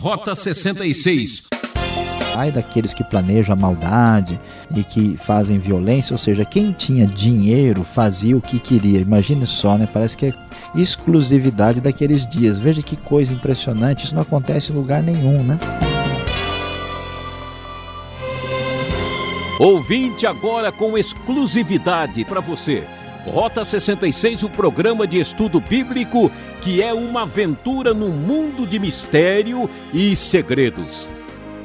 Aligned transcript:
Rota 0.00 0.34
66. 0.34 1.48
Ai 2.34 2.50
daqueles 2.50 2.94
que 2.94 3.04
planejam 3.04 3.52
a 3.52 3.56
maldade 3.56 4.40
e 4.74 4.82
que 4.82 5.14
fazem 5.18 5.58
violência, 5.58 6.14
ou 6.14 6.18
seja, 6.18 6.42
quem 6.42 6.72
tinha 6.72 7.06
dinheiro 7.06 7.84
fazia 7.84 8.34
o 8.34 8.40
que 8.40 8.58
queria. 8.58 8.98
Imagine 8.98 9.46
só, 9.46 9.76
né? 9.76 9.86
Parece 9.92 10.16
que 10.16 10.26
é 10.26 10.32
exclusividade 10.74 11.82
daqueles 11.82 12.26
dias. 12.26 12.58
Veja 12.58 12.80
que 12.82 12.96
coisa 12.96 13.34
impressionante, 13.34 14.06
isso 14.06 14.14
não 14.14 14.22
acontece 14.22 14.72
em 14.72 14.74
lugar 14.74 15.02
nenhum, 15.02 15.42
né? 15.42 15.58
Ouvinte 19.58 20.26
agora 20.26 20.72
com 20.72 20.96
exclusividade 20.96 22.24
para 22.24 22.40
você. 22.40 22.86
Rota 23.26 23.64
66, 23.64 24.44
o 24.44 24.48
programa 24.48 25.06
de 25.06 25.18
estudo 25.18 25.60
bíblico 25.60 26.30
que 26.62 26.82
é 26.82 26.92
uma 26.94 27.22
aventura 27.22 27.92
no 27.92 28.08
mundo 28.08 28.66
de 28.66 28.78
mistério 28.78 29.68
e 29.92 30.16
segredos. 30.16 31.10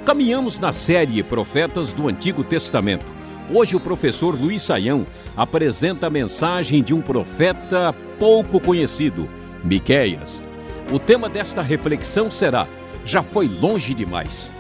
Caminhamos 0.06 0.60
na 0.60 0.74
série 0.74 1.24
Profetas 1.24 1.94
do 1.94 2.10
Antigo 2.10 2.44
Testamento. 2.44 3.06
Hoje 3.50 3.76
o 3.76 3.80
professor 3.80 4.40
Luiz 4.40 4.64
Saião 4.64 5.08
apresenta 5.36 6.08
a 6.08 6.10
mensagem 6.10 6.84
de 6.84 6.94
um 6.94 7.02
profeta 7.02 7.96
pouco 8.20 8.60
conhecido, 8.60 9.28
Miqueias. 9.64 10.44
O 10.92 11.00
tema 11.00 11.30
desta 11.30 11.62
reflexão 11.62 12.30
será: 12.30 12.68
Já 13.06 13.24
foi 13.24 13.48
longe 13.48 13.94
demais. 13.94 14.52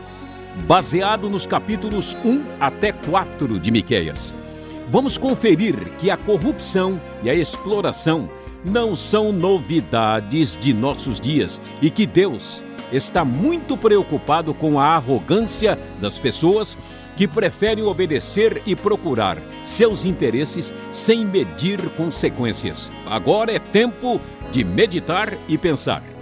Baseado 0.65 1.29
nos 1.29 1.45
capítulos 1.45 2.15
1 2.23 2.43
até 2.59 2.93
4 2.93 3.59
de 3.59 3.69
Miqueias. 3.69 4.44
Vamos 4.87 5.17
conferir 5.17 5.75
que 5.97 6.11
a 6.11 6.17
corrupção 6.17 7.01
e 7.23 7.29
a 7.29 7.33
exploração 7.33 8.29
não 8.63 8.95
são 8.95 9.31
novidades 9.31 10.55
de 10.55 10.73
nossos 10.73 11.19
dias 11.19 11.61
e 11.81 11.89
que 11.89 12.05
Deus 12.05 12.63
está 12.91 13.25
muito 13.25 13.75
preocupado 13.75 14.53
com 14.53 14.79
a 14.79 14.95
arrogância 14.95 15.77
das 15.99 16.19
pessoas 16.19 16.77
que 17.17 17.27
preferem 17.27 17.83
obedecer 17.83 18.61
e 18.65 18.75
procurar 18.75 19.37
seus 19.63 20.05
interesses 20.05 20.73
sem 20.91 21.25
medir 21.25 21.79
consequências. 21.91 22.91
Agora 23.07 23.51
é 23.51 23.59
tempo 23.59 24.21
de 24.51 24.63
meditar 24.63 25.35
e 25.47 25.57
pensar. 25.57 26.14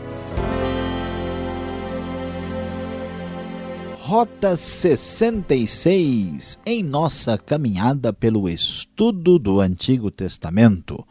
Rota 4.06 4.58
66 4.58 6.60
em 6.66 6.84
nossa 6.84 7.38
caminhada 7.38 8.12
pelo 8.12 8.50
estudo 8.50 9.40
do 9.40 9.62
Antigo 9.62 10.12
Testamento. 10.12 11.08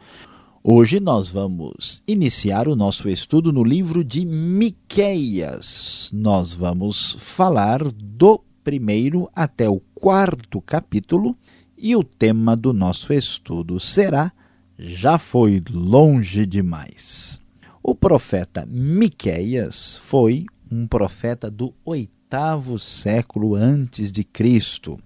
Hoje 0.63 0.99
nós 0.99 1.27
vamos 1.27 2.03
iniciar 2.07 2.67
o 2.67 2.75
nosso 2.75 3.09
estudo 3.09 3.51
no 3.51 3.63
livro 3.63 4.03
de 4.03 4.23
Miqueias. 4.23 6.11
Nós 6.13 6.53
vamos 6.53 7.15
falar 7.17 7.83
do 7.83 8.39
primeiro 8.63 9.27
até 9.35 9.67
o 9.67 9.79
quarto 9.95 10.61
capítulo 10.61 11.35
e 11.75 11.95
o 11.95 12.03
tema 12.03 12.55
do 12.55 12.73
nosso 12.73 13.11
estudo 13.11 13.79
será 13.79 14.31
Já 14.77 15.17
foi 15.17 15.63
longe 15.67 16.45
demais. 16.45 17.41
O 17.81 17.95
profeta 17.95 18.67
Miqueias 18.67 19.95
foi 19.95 20.45
um 20.71 20.85
profeta 20.85 21.49
do 21.49 21.73
oitavo 21.83 22.22
oitavo 22.33 22.79
século 22.79 23.53
antes 23.53 24.11
de 24.11 24.23
Cristo. 24.23 24.99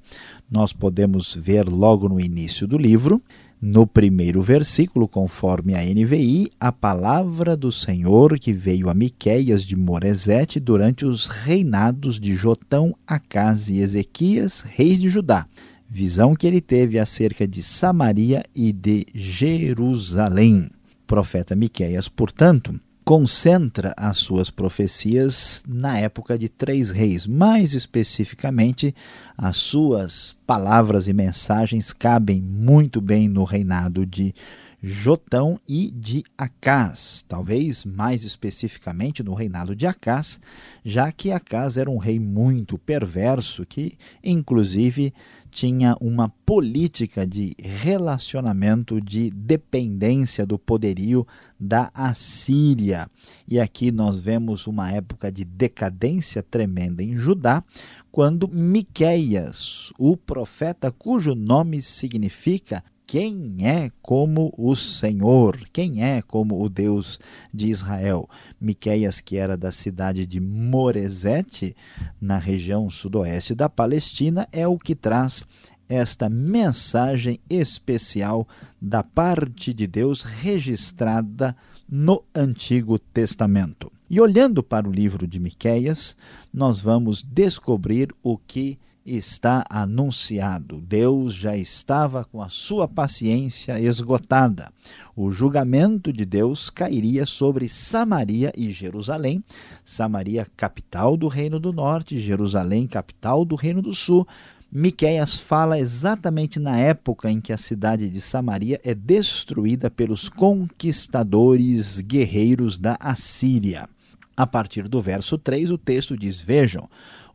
Nós 0.50 0.72
podemos 0.72 1.36
ver 1.36 1.68
logo 1.68 2.08
no 2.08 2.22
início 2.22 2.66
do 2.66 2.78
livro, 2.78 3.22
no 3.62 3.86
primeiro 3.86 4.42
versículo, 4.42 5.10
conforme 5.10 5.76
a 5.76 5.84
NVI, 5.84 6.50
a 6.58 6.72
palavra 6.72 7.58
do 7.58 7.70
Senhor 7.70 8.40
que 8.40 8.54
veio 8.54 8.90
a 8.90 8.94
Miqueias 8.94 9.66
de 9.66 9.76
Moresete 9.76 10.58
durante 10.58 11.04
os 11.04 11.28
reinados 11.28 12.18
de 12.18 12.34
Jotão, 12.34 12.96
Acas 13.06 13.68
e 13.68 13.80
Ezequias, 13.80 14.62
reis 14.62 14.98
de 14.98 15.10
Judá. 15.10 15.46
Visão 15.90 16.34
que 16.34 16.48
ele 16.48 16.62
teve 16.62 16.98
acerca 16.98 17.46
de 17.46 17.62
Samaria 17.62 18.42
e 18.56 18.72
de 18.72 19.06
Jerusalém. 19.14 20.70
O 21.04 21.06
profeta 21.06 21.58
Miqueias, 21.58 22.08
portanto, 22.08 22.80
concentra 23.08 23.94
as 23.96 24.18
suas 24.18 24.50
profecias 24.50 25.64
na 25.66 25.98
época 25.98 26.38
de 26.38 26.50
três 26.50 26.92
reis. 26.92 27.26
Mais 27.26 27.74
especificamente, 27.74 28.94
as 29.38 29.56
suas 29.56 30.36
palavras 30.46 31.08
e 31.08 31.14
mensagens 31.14 31.94
cabem 31.94 32.42
muito 32.42 33.00
bem 33.00 33.30
no 33.30 33.46
reinado 33.46 34.06
de 34.06 34.36
Jotão 34.84 35.58
e 35.66 35.90
de 35.90 36.22
Acás, 36.38 37.24
talvez 37.30 37.86
mais 37.86 38.26
especificamente 38.26 39.24
no 39.24 39.34
reinado 39.34 39.74
de 39.74 39.88
Acás, 39.88 40.38
já 40.84 41.10
que 41.10 41.32
Acás 41.32 41.78
era 41.78 41.90
um 41.90 41.98
rei 41.98 42.20
muito 42.20 42.78
perverso 42.78 43.66
que, 43.66 43.98
inclusive, 44.22 45.14
tinha 45.50 45.96
uma 46.00 46.30
política 46.46 47.26
de 47.26 47.54
relacionamento 47.60 49.02
de 49.02 49.30
dependência 49.30 50.46
do 50.46 50.60
poderio 50.60 51.26
da 51.60 51.90
Assíria. 51.94 53.10
E 53.48 53.60
aqui 53.60 53.92
nós 53.92 54.20
vemos 54.20 54.68
uma 54.68 54.92
época 54.92 55.32
de 55.32 55.44
decadência 55.44 56.44
tremenda 56.44 57.02
em 57.02 57.16
Judá, 57.16 57.64
quando 58.12 58.48
Miqueias, 58.48 59.92
o 59.98 60.16
profeta 60.16 60.92
cujo 60.92 61.36
nome 61.36 61.82
significa 61.82 62.84
quem 63.08 63.56
é 63.62 63.90
como 64.02 64.54
o 64.58 64.76
Senhor, 64.76 65.58
quem 65.72 66.04
é 66.04 66.22
como 66.22 66.62
o 66.62 66.68
Deus 66.68 67.18
de 67.54 67.68
Israel. 67.68 68.30
Miqueias, 68.60 69.22
que 69.22 69.38
era 69.38 69.56
da 69.56 69.72
cidade 69.72 70.26
de 70.26 70.42
Moresete, 70.42 71.74
na 72.20 72.38
região 72.38 72.90
sudoeste 72.90 73.56
da 73.56 73.70
Palestina, 73.70 74.46
é 74.52 74.68
o 74.68 74.78
que 74.78 74.94
traz 74.94 75.46
esta 75.88 76.28
mensagem 76.28 77.40
especial 77.50 78.46
da 78.80 79.02
parte 79.02 79.74
de 79.74 79.88
Deus 79.88 80.24
registrada 80.24 81.56
no 81.90 82.22
Antigo 82.36 83.00
Testamento. 83.00 83.90
E 84.10 84.20
olhando 84.20 84.62
para 84.62 84.88
o 84.88 84.92
livro 84.92 85.26
de 85.26 85.40
Miqueias, 85.40 86.16
nós 86.54 86.82
vamos 86.82 87.24
descobrir 87.24 88.14
o 88.22 88.38
que 88.38 88.78
está 89.08 89.64
anunciado. 89.70 90.82
Deus 90.82 91.34
já 91.34 91.56
estava 91.56 92.26
com 92.26 92.42
a 92.42 92.50
sua 92.50 92.88
paciência 92.88 93.80
esgotada. 93.80 94.72
O 95.16 95.32
julgamento 95.32 96.12
de 96.12 96.26
Deus 96.26 96.70
cairia 96.70 97.26
sobre 97.26 97.70
Samaria 97.70 98.52
e 98.56 98.72
Jerusalém. 98.74 99.44
Samaria, 99.86 100.46
capital 100.58 101.16
do 101.16 101.28
Reino 101.28 101.60
do 101.60 101.72
Norte, 101.72 102.20
Jerusalém, 102.20 102.86
capital 102.86 103.46
do 103.46 103.56
Reino 103.56 103.82
do 103.82 103.94
Sul. 103.94 104.28
Miqueias 104.70 105.36
fala 105.40 105.80
exatamente 105.80 106.60
na 106.60 106.78
época 106.78 107.32
em 107.32 107.40
que 107.40 107.54
a 107.54 107.58
cidade 107.58 108.10
de 108.10 108.20
Samaria 108.20 108.82
é 108.84 108.94
destruída 108.94 109.90
pelos 109.90 110.28
conquistadores 110.28 112.02
guerreiros 112.02 112.78
da 112.78 112.98
Assíria. 113.00 113.88
A 114.36 114.46
partir 114.46 114.88
do 114.88 115.02
verso 115.02 115.36
3, 115.36 115.72
o 115.72 115.80
texto 115.80 116.16
diz: 116.16 116.40
Vejam, 116.40 116.88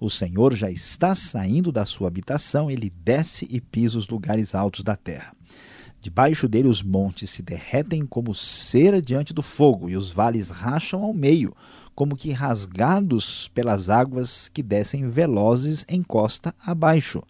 o 0.04 0.10
Senhor 0.10 0.52
já 0.52 0.68
está 0.68 1.14
saindo 1.14 1.70
da 1.70 1.86
sua 1.86 2.08
habitação, 2.08 2.68
ele 2.68 2.92
desce 3.04 3.46
e 3.48 3.60
pisa 3.60 3.96
os 3.96 4.08
lugares 4.08 4.52
altos 4.52 4.82
da 4.82 4.96
terra. 4.96 5.32
Debaixo 6.00 6.48
dele 6.48 6.66
os 6.66 6.82
montes 6.82 7.30
se 7.30 7.40
derretem 7.40 8.04
como 8.04 8.34
cera 8.34 9.00
diante 9.00 9.32
do 9.32 9.42
fogo, 9.42 9.88
e 9.88 9.96
os 9.96 10.10
vales 10.10 10.48
racham 10.48 11.04
ao 11.04 11.14
meio, 11.14 11.54
como 11.94 12.16
que 12.16 12.32
rasgados 12.32 13.48
pelas 13.54 13.88
águas 13.88 14.48
que 14.48 14.60
descem 14.60 15.08
velozes 15.08 15.84
em 15.88 16.02
costa 16.02 16.52
abaixo. 16.66 17.22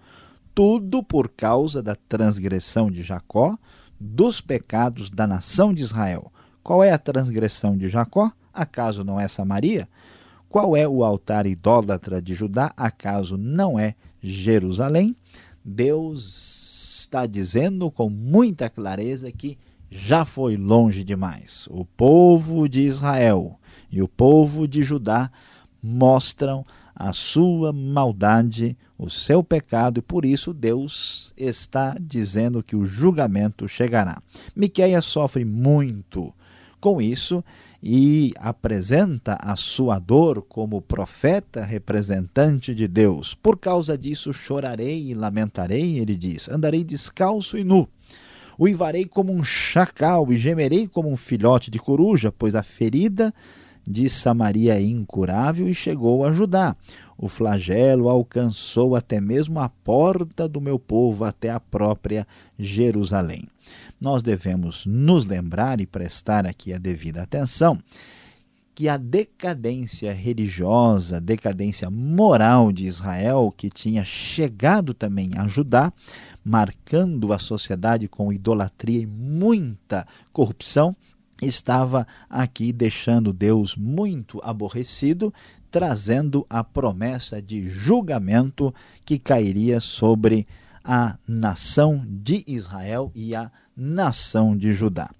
Tudo 0.54 1.02
por 1.02 1.28
causa 1.28 1.82
da 1.82 1.94
transgressão 1.94 2.90
de 2.90 3.02
Jacó, 3.02 3.58
dos 4.00 4.40
pecados 4.40 5.10
da 5.10 5.26
nação 5.26 5.74
de 5.74 5.82
Israel. 5.82 6.32
Qual 6.62 6.82
é 6.82 6.90
a 6.90 6.98
transgressão 6.98 7.76
de 7.76 7.90
Jacó? 7.90 8.32
Acaso 8.50 9.04
não 9.04 9.20
é 9.20 9.28
Samaria? 9.28 9.86
Qual 10.52 10.76
é 10.76 10.86
o 10.86 11.02
altar 11.02 11.46
idólatra 11.46 12.20
de 12.20 12.34
Judá? 12.34 12.74
Acaso 12.76 13.38
não 13.38 13.78
é 13.78 13.94
Jerusalém? 14.22 15.16
Deus 15.64 16.98
está 17.00 17.24
dizendo 17.24 17.90
com 17.90 18.10
muita 18.10 18.68
clareza 18.68 19.32
que 19.32 19.56
já 19.90 20.26
foi 20.26 20.58
longe 20.58 21.04
demais. 21.04 21.66
O 21.70 21.86
povo 21.86 22.68
de 22.68 22.82
Israel 22.82 23.58
e 23.90 24.02
o 24.02 24.08
povo 24.08 24.68
de 24.68 24.82
Judá 24.82 25.32
mostram 25.82 26.66
a 26.94 27.14
sua 27.14 27.72
maldade, 27.72 28.76
o 28.98 29.08
seu 29.08 29.42
pecado, 29.42 30.00
e 30.00 30.02
por 30.02 30.22
isso 30.22 30.52
Deus 30.52 31.32
está 31.34 31.96
dizendo 31.98 32.62
que 32.62 32.76
o 32.76 32.84
julgamento 32.84 33.66
chegará. 33.66 34.20
Miqueias 34.54 35.06
sofre 35.06 35.46
muito 35.46 36.30
com 36.78 37.00
isso 37.00 37.42
e 37.82 38.32
apresenta 38.38 39.36
a 39.40 39.56
sua 39.56 39.98
dor 39.98 40.42
como 40.42 40.80
profeta 40.80 41.64
representante 41.64 42.74
de 42.74 42.86
Deus. 42.86 43.34
Por 43.34 43.58
causa 43.58 43.98
disso 43.98 44.32
chorarei 44.32 45.10
e 45.10 45.14
lamentarei, 45.14 45.98
ele 45.98 46.16
diz, 46.16 46.48
andarei 46.48 46.84
descalço 46.84 47.58
e 47.58 47.64
nu. 47.64 47.88
Uivarei 48.58 49.04
como 49.04 49.32
um 49.32 49.42
chacal 49.42 50.32
e 50.32 50.38
gemerei 50.38 50.86
como 50.86 51.10
um 51.10 51.16
filhote 51.16 51.70
de 51.70 51.78
coruja, 51.78 52.30
pois 52.30 52.54
a 52.54 52.62
ferida 52.62 53.34
de 53.84 54.08
Samaria 54.08 54.76
é 54.76 54.82
incurável 54.82 55.68
e 55.68 55.74
chegou 55.74 56.24
a 56.24 56.32
Judá. 56.32 56.76
O 57.16 57.28
flagelo 57.28 58.08
alcançou 58.08 58.96
até 58.96 59.20
mesmo 59.20 59.60
a 59.60 59.68
porta 59.68 60.48
do 60.48 60.60
meu 60.60 60.78
povo, 60.78 61.24
até 61.24 61.50
a 61.50 61.60
própria 61.60 62.26
Jerusalém. 62.58 63.48
Nós 64.00 64.22
devemos 64.22 64.86
nos 64.86 65.26
lembrar 65.26 65.80
e 65.80 65.86
prestar 65.86 66.46
aqui 66.46 66.72
a 66.72 66.78
devida 66.78 67.22
atenção 67.22 67.78
que 68.74 68.88
a 68.88 68.96
decadência 68.96 70.12
religiosa, 70.12 71.20
decadência 71.20 71.90
moral 71.90 72.72
de 72.72 72.86
Israel, 72.86 73.52
que 73.54 73.68
tinha 73.68 74.04
chegado 74.04 74.94
também 74.94 75.30
a 75.36 75.46
Judá, 75.46 75.92
marcando 76.42 77.32
a 77.32 77.38
sociedade 77.38 78.08
com 78.08 78.32
idolatria 78.32 79.00
e 79.00 79.06
muita 79.06 80.06
corrupção, 80.32 80.96
estava 81.40 82.06
aqui 82.30 82.72
deixando 82.72 83.32
Deus 83.32 83.76
muito 83.76 84.40
aborrecido, 84.42 85.32
trazendo 85.72 86.46
a 86.50 86.62
promessa 86.62 87.40
de 87.40 87.68
julgamento 87.70 88.72
que 89.06 89.18
cairia 89.18 89.80
sobre 89.80 90.46
a 90.84 91.16
nação 91.26 92.04
de 92.06 92.44
Israel 92.46 93.10
e 93.14 93.34
a 93.34 93.50
nação 93.74 94.54
de 94.54 94.74
Judá. 94.74 95.10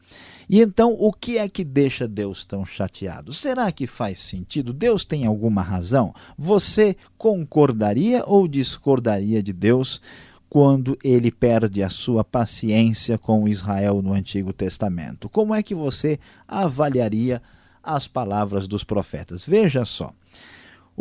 E 0.50 0.60
então, 0.60 0.94
o 0.98 1.10
que 1.10 1.38
é 1.38 1.48
que 1.48 1.64
deixa 1.64 2.06
Deus 2.06 2.44
tão 2.44 2.66
chateado? 2.66 3.32
Será 3.32 3.72
que 3.72 3.86
faz 3.86 4.18
sentido? 4.18 4.74
Deus 4.74 5.04
tem 5.06 5.24
alguma 5.24 5.62
razão? 5.62 6.14
Você 6.36 6.94
concordaria 7.16 8.22
ou 8.26 8.46
discordaria 8.46 9.42
de 9.42 9.54
Deus 9.54 10.02
quando 10.50 10.98
ele 11.02 11.30
perde 11.30 11.82
a 11.82 11.88
sua 11.88 12.22
paciência 12.22 13.16
com 13.16 13.48
Israel 13.48 14.02
no 14.02 14.12
Antigo 14.12 14.52
Testamento? 14.52 15.30
Como 15.30 15.54
é 15.54 15.62
que 15.62 15.74
você 15.74 16.18
avaliaria 16.46 17.40
as 17.82 18.06
palavras 18.06 18.66
dos 18.66 18.84
profetas? 18.84 19.46
Veja 19.46 19.86
só. 19.86 20.12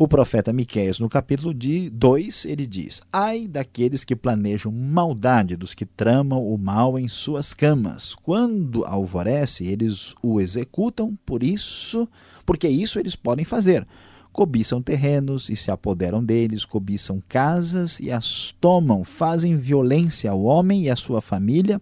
O 0.01 0.07
profeta 0.07 0.51
Miqueias, 0.51 0.99
no 0.99 1.07
capítulo 1.07 1.53
2, 1.53 2.45
ele 2.45 2.65
diz: 2.65 3.03
Ai 3.13 3.47
daqueles 3.47 4.03
que 4.03 4.15
planejam 4.15 4.71
maldade, 4.71 5.55
dos 5.55 5.75
que 5.75 5.85
tramam 5.85 6.43
o 6.43 6.57
mal 6.57 6.97
em 6.97 7.07
suas 7.07 7.53
camas. 7.53 8.15
Quando 8.15 8.83
alvorece, 8.83 9.63
eles 9.67 10.15
o 10.19 10.41
executam, 10.41 11.15
por 11.23 11.43
isso, 11.43 12.09
porque 12.47 12.67
isso 12.67 12.97
eles 12.97 13.15
podem 13.15 13.45
fazer 13.45 13.87
cobiçam 14.33 14.81
terrenos 14.81 15.49
e 15.49 15.55
se 15.55 15.69
apoderam 15.69 16.23
deles, 16.23 16.65
cobiçam 16.65 17.21
casas 17.29 17.99
e 17.99 18.09
as 18.09 18.55
tomam, 18.59 19.03
fazem 19.03 19.55
violência 19.55 20.31
ao 20.31 20.41
homem 20.41 20.85
e 20.85 20.89
à 20.89 20.95
sua 20.95 21.21
família, 21.21 21.79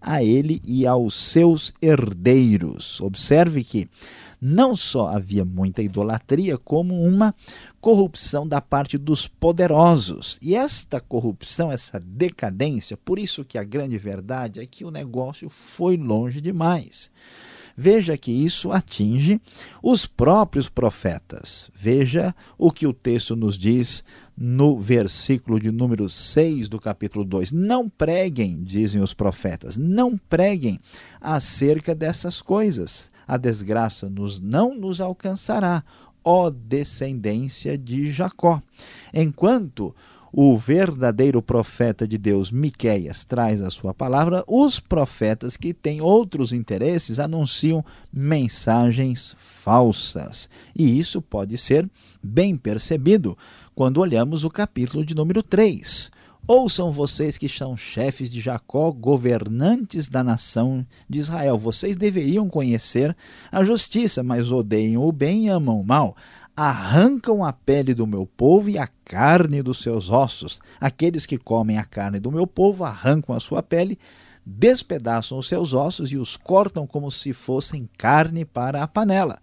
a 0.00 0.22
ele 0.22 0.62
e 0.64 0.86
aos 0.86 1.14
seus 1.14 1.72
herdeiros. 1.82 3.00
Observe 3.00 3.64
que 3.64 3.88
não 4.40 4.76
só 4.76 5.08
havia 5.08 5.44
muita 5.44 5.82
idolatria, 5.82 6.58
como 6.58 7.02
uma 7.02 7.34
corrupção 7.80 8.46
da 8.46 8.60
parte 8.60 8.98
dos 8.98 9.26
poderosos. 9.26 10.38
E 10.42 10.54
esta 10.54 11.00
corrupção, 11.00 11.70
essa 11.70 11.98
decadência, 12.00 12.96
por 12.96 13.18
isso 13.18 13.44
que 13.44 13.58
a 13.58 13.64
grande 13.64 13.98
verdade 13.98 14.60
é 14.60 14.66
que 14.66 14.84
o 14.84 14.90
negócio 14.90 15.48
foi 15.48 15.96
longe 15.96 16.40
demais. 16.40 17.10
Veja 17.78 18.16
que 18.16 18.32
isso 18.32 18.72
atinge 18.72 19.38
os 19.82 20.06
próprios 20.06 20.66
profetas. 20.66 21.70
Veja 21.74 22.34
o 22.56 22.72
que 22.72 22.86
o 22.86 22.92
texto 22.92 23.36
nos 23.36 23.58
diz 23.58 24.02
no 24.34 24.78
versículo 24.78 25.60
de 25.60 25.70
número 25.70 26.08
6 26.08 26.70
do 26.70 26.80
capítulo 26.80 27.22
2. 27.22 27.52
Não 27.52 27.86
preguem, 27.86 28.62
dizem 28.62 29.02
os 29.02 29.12
profetas, 29.12 29.76
não 29.76 30.16
preguem 30.16 30.80
acerca 31.20 31.94
dessas 31.94 32.40
coisas. 32.40 33.10
A 33.26 33.36
desgraça 33.36 34.08
nos, 34.08 34.40
não 34.40 34.74
nos 34.74 35.00
alcançará, 35.00 35.82
ó 36.24 36.50
descendência 36.50 37.76
de 37.78 38.10
Jacó. 38.10 38.60
Enquanto 39.12 39.94
o 40.32 40.54
verdadeiro 40.54 41.40
profeta 41.40 42.06
de 42.06 42.18
Deus, 42.18 42.50
Miqueias, 42.50 43.24
traz 43.24 43.62
a 43.62 43.70
sua 43.70 43.94
palavra, 43.94 44.44
os 44.46 44.78
profetas 44.78 45.56
que 45.56 45.72
têm 45.72 46.00
outros 46.00 46.52
interesses 46.52 47.18
anunciam 47.18 47.84
mensagens 48.12 49.34
falsas. 49.38 50.50
E 50.74 50.98
isso 50.98 51.22
pode 51.22 51.56
ser 51.56 51.88
bem 52.22 52.54
percebido 52.54 53.36
quando 53.74 53.98
olhamos 53.98 54.44
o 54.44 54.50
capítulo 54.50 55.04
de 55.04 55.14
número 55.14 55.42
3. 55.42 56.10
Ouçam 56.48 56.92
vocês 56.92 57.36
que 57.36 57.48
são 57.48 57.76
chefes 57.76 58.30
de 58.30 58.40
Jacó, 58.40 58.92
governantes 58.92 60.08
da 60.08 60.22
nação 60.22 60.86
de 61.08 61.18
Israel. 61.18 61.58
Vocês 61.58 61.96
deveriam 61.96 62.48
conhecer 62.48 63.16
a 63.50 63.64
justiça, 63.64 64.22
mas 64.22 64.52
odeiam 64.52 65.02
o 65.02 65.10
bem 65.10 65.46
e 65.46 65.48
amam 65.48 65.80
o 65.80 65.84
mal 65.84 66.16
arrancam 66.56 67.44
a 67.44 67.52
pele 67.52 67.92
do 67.92 68.06
meu 68.06 68.26
povo 68.26 68.70
e 68.70 68.78
a 68.78 68.88
carne 69.04 69.62
dos 69.62 69.82
seus 69.82 70.08
ossos. 70.08 70.58
Aqueles 70.80 71.26
que 71.26 71.36
comem 71.36 71.76
a 71.76 71.84
carne 71.84 72.18
do 72.18 72.32
meu 72.32 72.46
povo 72.46 72.82
arrancam 72.82 73.36
a 73.36 73.40
sua 73.40 73.62
pele, 73.62 73.98
despedaçam 74.44 75.36
os 75.36 75.46
seus 75.46 75.74
ossos 75.74 76.10
e 76.10 76.16
os 76.16 76.34
cortam 76.34 76.86
como 76.86 77.10
se 77.10 77.34
fossem 77.34 77.86
carne 77.98 78.44
para 78.46 78.82
a 78.82 78.88
panela. 78.88 79.38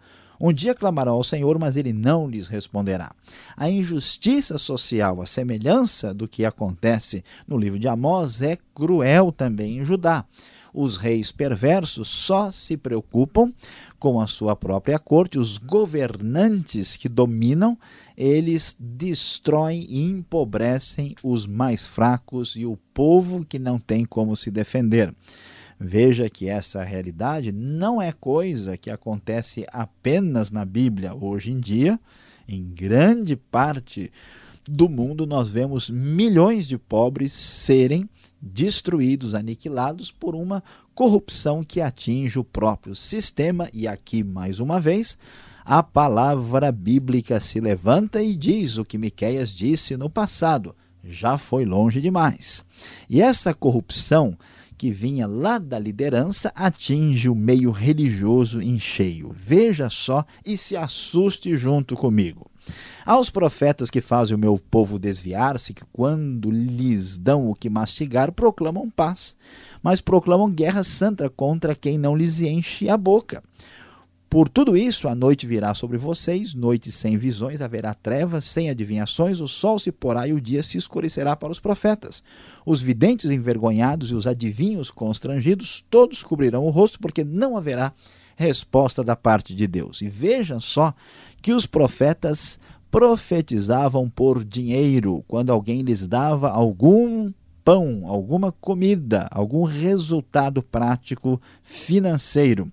Um 0.46 0.52
dia 0.52 0.76
clamarão 0.76 1.14
ao 1.14 1.24
Senhor, 1.24 1.58
mas 1.58 1.78
ele 1.78 1.94
não 1.94 2.28
lhes 2.28 2.50
responderá. 2.50 3.16
A 3.56 3.70
injustiça 3.70 4.58
social, 4.58 5.22
a 5.22 5.26
semelhança 5.26 6.14
do 6.14 6.28
que 6.28 6.44
acontece 6.44 7.24
no 7.48 7.58
livro 7.58 7.80
de 7.80 7.88
Amós, 7.88 8.42
é 8.42 8.58
cruel 8.76 9.32
também 9.32 9.78
em 9.78 9.86
Judá. 9.86 10.26
Os 10.74 10.98
reis 10.98 11.32
perversos 11.32 12.10
só 12.10 12.52
se 12.52 12.76
preocupam 12.76 13.54
com 13.98 14.20
a 14.20 14.28
sua 14.28 14.54
própria 14.54 15.00
corte, 15.00 15.40
os 15.40 15.58
governantes 15.58 16.98
que 16.98 17.08
dominam, 17.08 17.78
eles 18.18 18.76
destroem 18.78 19.86
e 19.88 20.04
empobrecem 20.04 21.16
os 21.24 21.48
mais 21.48 21.86
fracos 21.86 22.58
e 22.58 22.66
o 22.66 22.78
povo 22.94 23.46
que 23.46 23.58
não 23.58 23.80
tem 23.80 24.04
como 24.04 24.36
se 24.36 24.52
defender. 24.52 25.16
Veja 25.80 26.30
que 26.30 26.48
essa 26.48 26.84
realidade 26.84 27.52
não 27.52 28.02
é 28.02 28.12
coisa 28.12 28.78
que 28.78 28.90
acontece 28.90 29.66
apenas 29.72 30.52
na 30.52 30.66
Bíblia. 30.66 31.14
Hoje 31.14 31.52
em 31.52 31.60
dia, 31.60 32.00
em 32.48 32.64
grande 32.64 33.36
parte 33.36 34.12
do 34.68 34.88
mundo, 34.88 35.26
nós 35.26 35.50
vemos 35.50 35.90
milhões 35.90 36.68
de 36.68 36.78
pobres 36.78 37.34
serem 37.34 38.10
destruídos, 38.42 39.36
aniquilados 39.36 40.12
por 40.12 40.36
uma 40.36 40.64
corrupção 40.94 41.64
que 41.64 41.82
atinge 41.82 42.40
o 42.40 42.44
próprio 42.44 42.96
sistema. 42.96 43.70
E 43.74 43.88
aqui, 43.88 44.24
mais 44.24 44.60
uma 44.60 44.80
vez, 44.80 45.18
a 45.66 45.82
palavra 45.82 46.72
bíblica 46.72 47.40
se 47.40 47.60
levanta 47.60 48.22
e 48.22 48.36
diz 48.36 48.78
o 48.78 48.86
que 48.86 48.98
Miqueias 48.98 49.54
disse 49.54 49.96
no 49.96 50.10
passado: 50.10 50.76
já 51.04 51.38
foi 51.38 51.66
longe 51.66 52.02
demais. 52.02 52.66
E 53.10 53.22
essa 53.22 53.54
corrupção 53.54 54.38
que 54.84 54.92
vinha 54.92 55.26
lá 55.26 55.60
da 55.60 55.80
liderança 55.80 56.52
atinge 56.54 57.30
o 57.30 57.36
meio 57.36 57.72
religioso 57.72 58.62
em 58.62 58.78
cheio. 58.78 59.32
Veja 59.34 59.90
só 59.90 60.26
e 60.46 60.58
se 60.58 60.76
assuste 60.76 61.56
junto 61.56 61.96
comigo. 61.96 62.52
Aos 63.06 63.30
profetas 63.30 63.90
que 63.90 64.02
fazem 64.02 64.36
o 64.36 64.38
meu 64.38 64.60
povo 64.60 65.00
desviar-se, 65.00 65.74
que 65.74 65.86
quando 65.94 66.52
lhes 66.52 67.18
dão 67.18 67.50
o 67.50 67.56
que 67.56 67.70
mastigar, 67.70 68.34
proclamam 68.34 68.90
paz, 68.90 69.38
mas 69.82 70.02
proclamam 70.02 70.52
guerra 70.52 70.84
santa 70.84 71.30
contra 71.30 71.76
quem 71.76 71.98
não 71.98 72.14
lhes 72.14 72.42
enche 72.42 72.90
a 72.90 72.98
boca. 72.98 73.42
Por 74.34 74.50
tudo 74.50 74.76
isso, 74.76 75.08
a 75.08 75.14
noite 75.14 75.46
virá 75.46 75.76
sobre 75.76 75.96
vocês, 75.96 76.56
noite 76.56 76.92
sem 76.92 77.20
visões, 77.20 77.62
haverá 77.62 77.94
trevas, 77.94 78.46
sem 78.46 78.68
adivinhações, 78.68 79.40
o 79.40 79.48
sol 79.48 79.78
se 79.78 79.92
porá 79.92 80.28
e 80.28 80.34
o 80.34 80.42
dia 80.42 80.64
se 80.64 80.76
escurecerá 80.76 81.36
para 81.36 81.52
os 81.52 81.60
profetas. 81.60 82.24
Os 82.66 82.82
videntes 82.82 83.30
envergonhados 83.30 84.10
e 84.10 84.16
os 84.16 84.26
adivinhos 84.26 84.90
constrangidos, 84.90 85.86
todos 85.88 86.24
cobrirão 86.24 86.66
o 86.66 86.72
rosto, 86.72 86.98
porque 87.00 87.24
não 87.24 87.56
haverá 87.56 87.94
resposta 88.36 89.04
da 89.04 89.16
parte 89.16 89.54
de 89.54 89.68
Deus. 89.68 90.02
E 90.02 90.10
vejam 90.10 90.60
só 90.60 90.96
que 91.40 91.54
os 91.54 91.68
profetas 91.68 92.60
profetizavam 92.90 94.10
por 94.10 94.44
dinheiro, 94.44 95.24
quando 95.28 95.52
alguém 95.52 95.84
lhes 95.84 96.08
dava 96.08 96.50
algum 96.50 97.32
pão, 97.64 98.08
alguma 98.08 98.52
comida, 98.52 99.28
algum 99.30 99.64
resultado 99.64 100.64
prático 100.64 101.40
financeiro. 101.62 102.72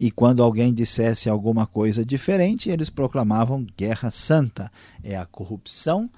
E 0.00 0.10
quando 0.10 0.42
alguém 0.42 0.72
dissesse 0.72 1.28
alguma 1.28 1.66
coisa 1.66 2.02
diferente, 2.02 2.70
eles 2.70 2.88
proclamavam 2.88 3.66
guerra 3.76 4.10
santa. 4.10 4.72
É 5.04 5.14
a 5.14 5.26
corrupção 5.26 6.08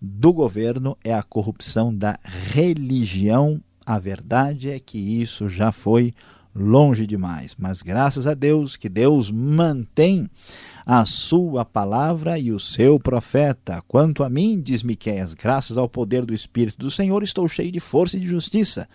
do 0.00 0.32
governo, 0.32 0.96
é 1.02 1.12
a 1.12 1.24
corrupção 1.24 1.92
da 1.92 2.16
religião. 2.52 3.60
A 3.84 3.98
verdade 3.98 4.70
é 4.70 4.78
que 4.78 4.96
isso 5.20 5.48
já 5.48 5.72
foi 5.72 6.14
longe 6.54 7.04
demais. 7.04 7.56
Mas 7.58 7.82
graças 7.82 8.28
a 8.28 8.34
Deus 8.34 8.76
que 8.76 8.88
Deus 8.88 9.28
mantém 9.28 10.30
a 10.86 11.04
sua 11.04 11.64
palavra 11.64 12.38
e 12.38 12.52
o 12.52 12.60
seu 12.60 12.96
profeta. 13.00 13.82
Quanto 13.88 14.22
a 14.22 14.30
mim, 14.30 14.60
diz 14.60 14.84
Miqueias, 14.84 15.34
graças 15.34 15.76
ao 15.76 15.88
poder 15.88 16.24
do 16.24 16.32
Espírito 16.32 16.78
do 16.78 16.92
Senhor, 16.92 17.24
estou 17.24 17.48
cheio 17.48 17.72
de 17.72 17.80
força 17.80 18.16
e 18.16 18.20
de 18.20 18.28
justiça, 18.28 18.88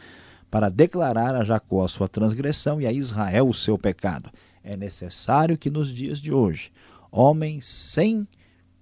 para 0.51 0.70
declarar 0.70 1.34
a 1.34 1.46
Jacó 1.46 1.86
a 1.86 1.88
sua 1.88 2.10
transgressão 2.10 2.81
e 2.81 2.86
a 2.86 2.91
Israel 2.91 3.48
o 3.48 3.53
seu 3.53 3.77
pecado. 3.77 4.29
É 4.62 4.75
necessário 4.75 5.58
que 5.58 5.70
nos 5.70 5.89
dias 5.89 6.20
de 6.20 6.31
hoje, 6.31 6.72
homens 7.10 7.65
sem 7.65 8.27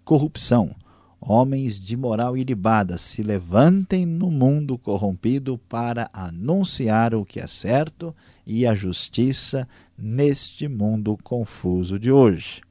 corrupção, 0.04 0.76
homens 1.22 1.80
de 1.80 1.96
moral 1.96 2.36
ilibada 2.36 2.98
se 2.98 3.22
levantem 3.22 4.06
no 4.06 4.32
mundo 4.32 4.78
corrompido 4.80 5.60
para 5.70 6.10
anunciar 6.12 7.14
o 7.14 7.24
que 7.24 7.40
é 7.40 7.48
certo 7.48 8.16
e 8.46 8.66
a 8.66 8.74
justiça 8.74 9.68
neste 9.96 10.68
mundo 10.68 11.18
confuso 11.24 12.00
de 12.00 12.12
hoje. 12.12 12.62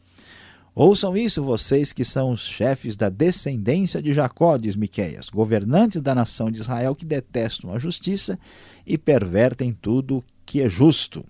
Ouçam 0.78 1.16
isso, 1.16 1.42
vocês 1.42 1.92
que 1.92 2.04
são 2.04 2.30
os 2.30 2.46
chefes 2.46 2.94
da 2.94 3.08
descendência 3.08 4.00
de 4.00 4.12
Jacó, 4.12 4.56
diz 4.56 4.76
Miqueias, 4.76 5.28
governantes 5.28 6.00
da 6.00 6.14
nação 6.14 6.52
de 6.52 6.60
Israel 6.60 6.94
que 6.94 7.04
detestam 7.04 7.72
a 7.72 7.80
justiça 7.80 8.38
e 8.86 8.96
pervertem 8.96 9.72
tudo 9.72 10.22
que 10.46 10.60
é 10.60 10.68
justo. 10.68 11.24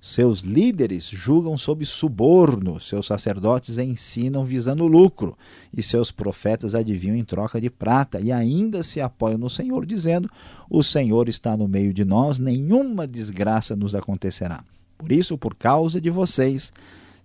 Seus 0.00 0.40
líderes 0.40 1.04
julgam 1.04 1.56
sob 1.56 1.86
suborno, 1.86 2.80
seus 2.80 3.06
sacerdotes 3.06 3.78
ensinam 3.78 4.44
visando 4.44 4.88
lucro, 4.88 5.38
e 5.72 5.84
seus 5.84 6.10
profetas 6.10 6.74
adivinham 6.74 7.14
em 7.14 7.22
troca 7.22 7.60
de 7.60 7.70
prata, 7.70 8.20
e 8.20 8.32
ainda 8.32 8.82
se 8.82 9.00
apoiam 9.00 9.38
no 9.38 9.48
Senhor, 9.48 9.86
dizendo: 9.86 10.28
O 10.68 10.82
Senhor 10.82 11.28
está 11.28 11.56
no 11.56 11.68
meio 11.68 11.94
de 11.94 12.04
nós, 12.04 12.40
nenhuma 12.40 13.06
desgraça 13.06 13.76
nos 13.76 13.94
acontecerá. 13.94 14.64
Por 14.98 15.12
isso, 15.12 15.38
por 15.38 15.54
causa 15.54 16.00
de 16.00 16.10
vocês, 16.10 16.72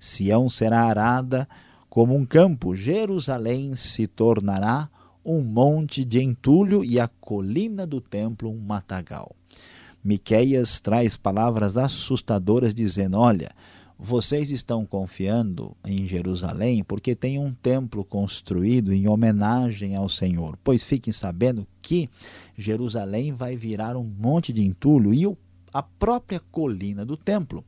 Sião 0.06 0.48
será 0.48 0.84
arada 0.84 1.50
como 1.90 2.16
um 2.16 2.28
campo, 2.28 2.76
Jerusalém 2.76 3.76
se 3.76 4.06
tornará 4.06 4.88
um 5.26 5.42
monte 5.42 6.06
de 6.06 6.22
entulho 6.22 6.84
e 6.84 7.00
a 7.00 7.08
colina 7.08 7.88
do 7.88 8.00
templo 8.00 8.52
um 8.52 8.60
matagal. 8.60 9.36
Miqueias 10.04 10.80
traz 10.80 11.18
palavras 11.18 11.76
assustadoras 11.76 12.72
dizendo: 12.72 13.18
Olha, 13.18 13.50
vocês 13.98 14.52
estão 14.52 14.86
confiando 14.86 15.76
em 15.84 16.06
Jerusalém 16.06 16.84
porque 16.84 17.16
tem 17.16 17.40
um 17.40 17.52
templo 17.52 18.06
construído 18.06 18.94
em 18.94 19.08
homenagem 19.08 19.96
ao 19.96 20.08
Senhor. 20.08 20.56
Pois 20.64 20.84
fiquem 20.84 21.12
sabendo 21.12 21.66
que 21.82 22.08
Jerusalém 22.56 23.32
vai 23.32 23.56
virar 23.56 23.98
um 23.98 24.04
monte 24.04 24.54
de 24.54 24.64
entulho 24.64 25.12
e 25.12 25.26
a 25.74 25.82
própria 25.82 26.40
colina 26.52 27.04
do 27.04 27.18
templo 27.18 27.66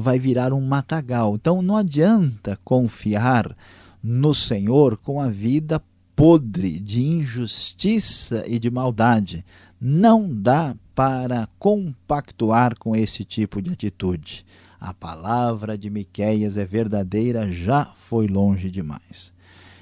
vai 0.00 0.18
virar 0.18 0.52
um 0.52 0.60
matagal. 0.60 1.36
Então 1.36 1.62
não 1.62 1.76
adianta 1.76 2.58
confiar 2.64 3.56
no 4.02 4.32
Senhor 4.32 4.96
com 4.96 5.20
a 5.20 5.28
vida 5.28 5.82
podre 6.16 6.78
de 6.80 7.02
injustiça 7.02 8.44
e 8.46 8.58
de 8.58 8.70
maldade. 8.70 9.44
Não 9.80 10.28
dá 10.28 10.74
para 10.94 11.48
compactuar 11.58 12.76
com 12.78 12.96
esse 12.96 13.24
tipo 13.24 13.62
de 13.62 13.72
atitude. 13.72 14.44
A 14.80 14.92
palavra 14.92 15.76
de 15.76 15.88
Miqueias 15.90 16.56
é 16.56 16.64
verdadeira, 16.64 17.50
já 17.50 17.86
foi 17.94 18.26
longe 18.26 18.70
demais. 18.70 19.32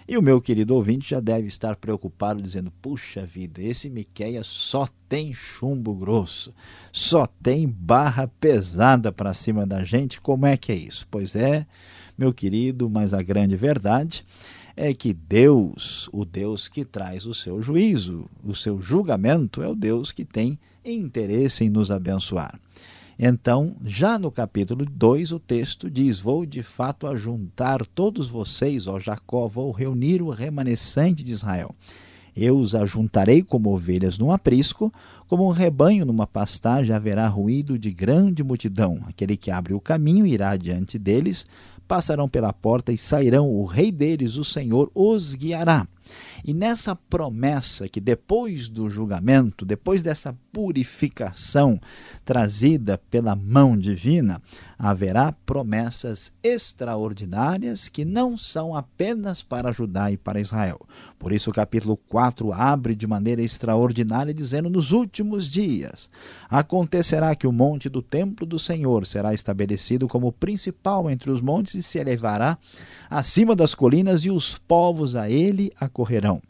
E 0.09 0.17
o 0.17 0.23
meu 0.23 0.41
querido 0.41 0.75
ouvinte 0.75 1.11
já 1.11 1.21
deve 1.21 1.49
estar 1.49 1.77
preocupado, 1.77 2.41
dizendo: 2.41 2.73
puxa 2.81 3.27
vida, 3.27 3.61
esse 3.61 3.91
Miqueias 3.91 4.47
só 4.47 4.88
tem 5.07 5.35
chumbo 5.35 5.95
grosso, 5.95 6.55
só 6.91 7.27
tem 7.27 7.69
barra 7.69 8.27
pesada 8.27 9.12
para 9.12 9.35
cima 9.35 9.67
da 9.67 9.85
gente. 9.85 10.19
Como 10.19 10.47
é 10.47 10.57
que 10.57 10.73
é 10.73 10.75
isso? 10.75 11.07
Pois 11.11 11.37
é, 11.37 11.67
meu 12.17 12.33
querido, 12.33 12.88
mas 12.88 13.12
a 13.12 13.21
grande 13.21 13.55
verdade 13.55 14.25
é 14.75 14.95
que 14.95 15.12
Deus, 15.12 16.09
o 16.11 16.25
Deus 16.25 16.69
que 16.69 16.87
traz 16.87 17.27
o 17.27 17.35
seu 17.35 17.61
juízo, 17.61 18.25
o 18.43 18.55
seu 18.55 18.81
julgamento, 18.81 19.61
é 19.61 19.69
o 19.69 19.75
Deus 19.75 20.11
que 20.11 20.25
tem 20.25 20.59
interesse 20.83 21.65
em 21.65 21.69
nos 21.69 21.91
abençoar. 21.91 22.59
Então, 23.19 23.75
já 23.85 24.17
no 24.17 24.31
capítulo 24.31 24.85
2, 24.85 25.33
o 25.33 25.41
texto 25.41 25.91
diz: 25.91 26.21
Vou 26.21 26.47
de 26.47 26.63
fato 26.63 27.09
ajuntar 27.09 27.85
todos 27.85 28.29
vocês, 28.29 28.87
ó 28.87 29.01
Jacó, 29.01 29.49
vou 29.49 29.73
reunir 29.73 30.23
o 30.23 30.31
remanescente 30.31 31.25
de 31.25 31.33
Israel. 31.33 31.75
Eu 32.37 32.57
os 32.57 32.77
ajuntarei 32.77 33.43
como 33.43 33.75
ovelhas 33.75 34.17
num 34.17 34.31
aprisco, 34.31 34.93
como 35.27 35.49
um 35.49 35.51
rebanho 35.51 36.07
numa 36.07 36.29
pastagem 36.29 36.95
haverá 36.95 37.27
ruído 37.27 37.77
de 37.77 37.91
grande 37.93 38.45
multidão. 38.45 39.01
Aquele 39.09 39.37
que 39.37 39.51
abre 39.51 39.75
o 39.75 39.81
caminho 39.81 40.25
irá 40.25 40.57
diante 40.57 40.97
deles, 40.97 41.45
passarão 41.89 42.29
pela 42.29 42.53
porta 42.53 42.93
e 42.93 42.99
sairão, 42.99 43.51
o 43.51 43.65
rei 43.65 43.91
deles, 43.91 44.37
o 44.37 44.45
Senhor, 44.45 44.89
os 44.95 45.35
guiará. 45.35 45.89
E 46.45 46.55
nessa 46.55 46.95
promessa 46.95 47.88
que 47.88 48.00
depois 48.00 48.69
do 48.69 48.88
julgamento, 48.88 49.65
depois 49.65 50.03
dessa 50.03 50.37
purificação 50.53 51.81
trazida 52.25 52.99
pela 53.11 53.35
mão 53.35 53.77
divina, 53.77 54.41
haverá 54.79 55.33
promessas 55.33 56.33
extraordinárias 56.43 57.88
que 57.88 58.05
não 58.05 58.37
são 58.37 58.77
apenas 58.77 59.43
para 59.43 59.73
Judá 59.73 60.11
e 60.12 60.17
para 60.17 60.41
Israel. 60.41 60.81
Por 61.19 61.33
isso 61.33 61.50
o 61.50 61.53
capítulo 61.53 61.97
4 61.97 62.53
abre 62.53 62.95
de 62.95 63.07
maneira 63.07 63.43
extraordinária 63.43 64.33
dizendo 64.33 64.71
nos 64.71 64.93
últimos 64.93 65.49
dias 65.49 66.09
acontecerá 66.49 67.35
que 67.35 67.47
o 67.47 67.53
monte 67.53 67.88
do 67.88 68.00
templo 68.00 68.47
do 68.47 68.59
Senhor 68.59 69.07
será 69.07 69.35
estabelecido 69.35 70.07
como 70.07 70.33
principal 70.33 71.11
entre 71.11 71.31
os 71.31 71.41
montes 71.41 71.75
e 71.75 71.83
se 71.83 71.99
elevará 71.99 72.57
acima 73.11 73.57
das 73.57 73.75
colinas 73.75 74.25
e 74.25 74.31
os 74.31 74.57
povos 74.57 75.17
a 75.17 75.29
ele 75.29 75.73
acorrerão. 75.99 76.40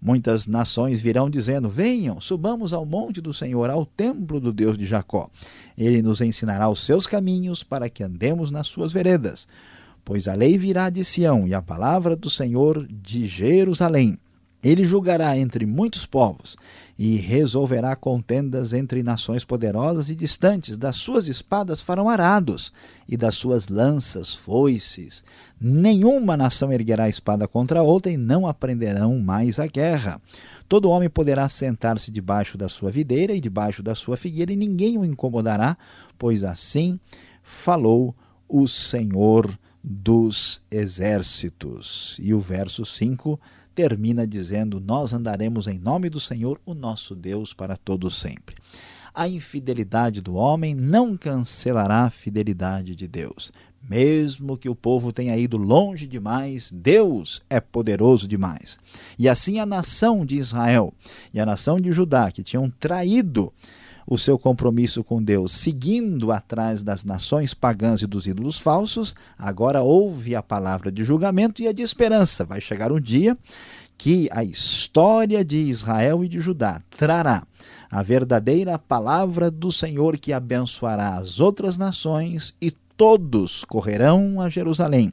Muitas 0.00 0.46
nações 0.46 1.00
virão 1.00 1.28
dizendo: 1.28 1.68
Venham, 1.68 2.20
subamos 2.20 2.72
ao 2.72 2.84
monte 2.84 3.20
do 3.20 3.34
Senhor, 3.34 3.70
ao 3.70 3.84
templo 3.84 4.40
do 4.40 4.52
Deus 4.52 4.78
de 4.78 4.86
Jacó. 4.86 5.28
Ele 5.76 6.02
nos 6.02 6.20
ensinará 6.20 6.68
os 6.68 6.84
seus 6.84 7.06
caminhos 7.06 7.62
para 7.62 7.88
que 7.88 8.02
andemos 8.02 8.50
nas 8.50 8.66
suas 8.66 8.92
veredas. 8.92 9.46
Pois 10.04 10.26
a 10.26 10.34
lei 10.34 10.58
virá 10.58 10.90
de 10.90 11.04
Sião 11.04 11.46
e 11.46 11.54
a 11.54 11.62
palavra 11.62 12.16
do 12.16 12.28
Senhor 12.28 12.86
de 12.88 13.26
Jerusalém. 13.26 14.18
Ele 14.62 14.84
julgará 14.84 15.36
entre 15.36 15.66
muitos 15.66 16.06
povos 16.06 16.56
e 16.98 17.16
resolverá 17.16 17.96
contendas 17.96 18.72
entre 18.72 19.02
nações 19.02 19.44
poderosas 19.44 20.08
e 20.08 20.14
distantes. 20.14 20.76
Das 20.76 20.96
suas 20.96 21.26
espadas 21.26 21.82
farão 21.82 22.08
arados 22.08 22.72
e 23.08 23.16
das 23.16 23.34
suas 23.34 23.66
lanças 23.66 24.32
foices. 24.32 25.24
Nenhuma 25.60 26.36
nação 26.36 26.72
erguerá 26.72 27.08
espada 27.08 27.48
contra 27.48 27.82
outra 27.82 28.12
e 28.12 28.16
não 28.16 28.46
aprenderão 28.46 29.18
mais 29.18 29.58
a 29.58 29.66
guerra. 29.66 30.20
Todo 30.68 30.88
homem 30.88 31.10
poderá 31.10 31.48
sentar-se 31.48 32.10
debaixo 32.10 32.56
da 32.56 32.68
sua 32.68 32.90
videira 32.90 33.34
e 33.34 33.40
debaixo 33.40 33.82
da 33.82 33.94
sua 33.94 34.16
figueira, 34.16 34.52
e 34.52 34.56
ninguém 34.56 34.96
o 34.96 35.04
incomodará, 35.04 35.76
pois 36.16 36.44
assim 36.44 37.00
falou 37.42 38.14
o 38.48 38.68
Senhor 38.68 39.58
dos 39.82 40.62
exércitos. 40.70 42.16
E 42.22 42.32
o 42.32 42.40
verso 42.40 42.84
5 42.84 43.38
termina 43.74 44.26
dizendo: 44.26 44.80
Nós 44.80 45.12
andaremos 45.12 45.66
em 45.66 45.78
nome 45.78 46.08
do 46.08 46.20
Senhor, 46.20 46.60
o 46.64 46.74
nosso 46.74 47.14
Deus, 47.14 47.52
para 47.52 47.76
todo 47.76 48.10
sempre. 48.10 48.56
A 49.14 49.28
infidelidade 49.28 50.20
do 50.20 50.34
homem 50.34 50.74
não 50.74 51.16
cancelará 51.16 52.04
a 52.04 52.10
fidelidade 52.10 52.96
de 52.96 53.06
Deus. 53.06 53.52
Mesmo 53.88 54.56
que 54.56 54.68
o 54.68 54.76
povo 54.76 55.12
tenha 55.12 55.36
ido 55.36 55.56
longe 55.56 56.06
demais, 56.06 56.70
Deus 56.72 57.42
é 57.50 57.60
poderoso 57.60 58.28
demais. 58.28 58.78
E 59.18 59.28
assim 59.28 59.58
a 59.58 59.66
nação 59.66 60.24
de 60.24 60.36
Israel 60.36 60.94
e 61.34 61.40
a 61.40 61.44
nação 61.44 61.80
de 61.80 61.92
Judá, 61.92 62.30
que 62.30 62.42
tinham 62.42 62.70
traído 62.70 63.52
o 64.12 64.18
seu 64.18 64.38
compromisso 64.38 65.02
com 65.02 65.22
Deus, 65.22 65.52
seguindo 65.52 66.30
atrás 66.30 66.82
das 66.82 67.02
nações 67.02 67.54
pagãs 67.54 68.02
e 68.02 68.06
dos 68.06 68.26
ídolos 68.26 68.58
falsos, 68.58 69.14
agora 69.38 69.80
ouve 69.80 70.34
a 70.34 70.42
palavra 70.42 70.92
de 70.92 71.02
julgamento 71.02 71.62
e 71.62 71.66
a 71.66 71.72
de 71.72 71.80
esperança. 71.80 72.44
Vai 72.44 72.60
chegar 72.60 72.92
um 72.92 73.00
dia 73.00 73.38
que 73.96 74.28
a 74.30 74.44
história 74.44 75.42
de 75.42 75.56
Israel 75.56 76.22
e 76.22 76.28
de 76.28 76.40
Judá 76.40 76.82
trará 76.90 77.46
a 77.90 78.02
verdadeira 78.02 78.78
palavra 78.78 79.50
do 79.50 79.72
Senhor 79.72 80.18
que 80.18 80.30
abençoará 80.30 81.14
as 81.14 81.40
outras 81.40 81.78
nações 81.78 82.54
e 82.60 82.70
todos 82.70 83.64
correrão 83.64 84.42
a 84.42 84.50
Jerusalém, 84.50 85.10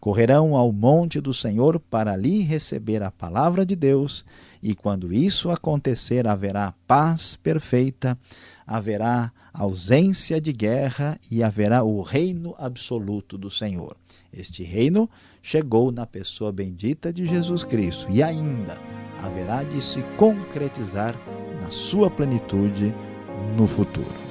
correrão 0.00 0.56
ao 0.56 0.72
monte 0.72 1.20
do 1.20 1.34
Senhor 1.34 1.78
para 1.78 2.14
ali 2.14 2.40
receber 2.40 3.02
a 3.02 3.10
palavra 3.10 3.66
de 3.66 3.76
Deus, 3.76 4.24
e 4.62 4.74
quando 4.74 5.12
isso 5.12 5.50
acontecer, 5.50 6.26
haverá 6.26 6.74
paz 6.86 7.34
perfeita, 7.34 8.18
haverá 8.66 9.32
ausência 9.52 10.40
de 10.40 10.52
guerra 10.52 11.18
e 11.30 11.42
haverá 11.42 11.82
o 11.82 12.02
reino 12.02 12.54
absoluto 12.58 13.36
do 13.36 13.50
Senhor. 13.50 13.96
Este 14.32 14.62
reino 14.62 15.08
chegou 15.42 15.90
na 15.90 16.06
pessoa 16.06 16.52
bendita 16.52 17.12
de 17.12 17.26
Jesus 17.26 17.64
Cristo 17.64 18.06
e 18.10 18.22
ainda 18.22 18.78
haverá 19.22 19.62
de 19.64 19.80
se 19.80 20.02
concretizar 20.16 21.16
na 21.60 21.70
sua 21.70 22.10
plenitude 22.10 22.94
no 23.56 23.66
futuro. 23.66 24.29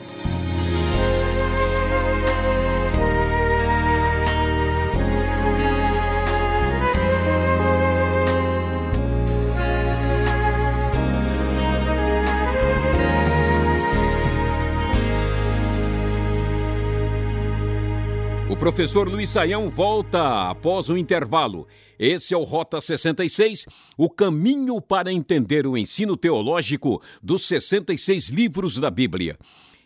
Professor 18.59 19.07
Luiz 19.07 19.29
Saião 19.29 19.69
volta 19.69 20.49
após 20.49 20.89
o 20.89 20.97
intervalo. 20.97 21.65
Esse 21.97 22.33
é 22.33 22.37
o 22.37 22.43
Rota 22.43 22.81
66, 22.81 23.65
o 23.97 24.09
caminho 24.09 24.81
para 24.81 25.13
entender 25.13 25.65
o 25.65 25.77
ensino 25.77 26.17
teológico 26.17 27.01
dos 27.23 27.47
66 27.47 28.27
livros 28.27 28.75
da 28.75 28.91
Bíblia. 28.91 29.39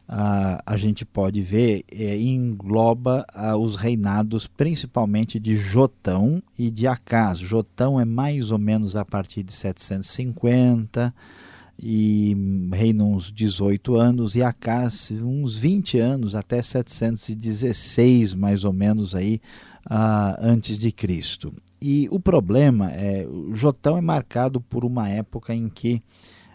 a, 0.07 0.63
a 0.65 0.77
gente 0.77 1.05
pode 1.05 1.43
ver, 1.43 1.85
é, 1.91 2.17
engloba 2.17 3.23
a, 3.31 3.55
os 3.55 3.75
reinados 3.75 4.47
principalmente 4.47 5.39
de 5.39 5.55
Jotão 5.55 6.41
e 6.57 6.71
de 6.71 6.87
Acas. 6.87 7.37
Jotão 7.37 7.99
é 7.99 8.03
mais 8.03 8.49
ou 8.49 8.57
menos 8.57 8.95
a 8.95 9.05
partir 9.05 9.43
de 9.43 9.53
750 9.53 11.13
e 11.77 12.35
reina 12.73 13.03
uns 13.03 13.31
18 13.31 13.95
anos 13.95 14.33
e 14.33 14.41
Acas 14.41 15.11
uns 15.11 15.55
20 15.55 15.99
anos 15.99 16.33
até 16.33 16.63
716 16.63 18.33
mais 18.33 18.63
ou 18.63 18.73
menos 18.73 19.13
aí 19.13 19.39
ah, 19.85 20.37
antes 20.39 20.77
de 20.77 20.91
Cristo. 20.91 21.53
E 21.81 22.07
o 22.11 22.19
problema 22.19 22.91
é, 22.91 23.27
o 23.27 23.53
Jotão 23.53 23.97
é 23.97 24.01
marcado 24.01 24.59
por 24.59 24.83
uma 24.83 25.09
época 25.09 25.53
em 25.53 25.69
que 25.69 26.01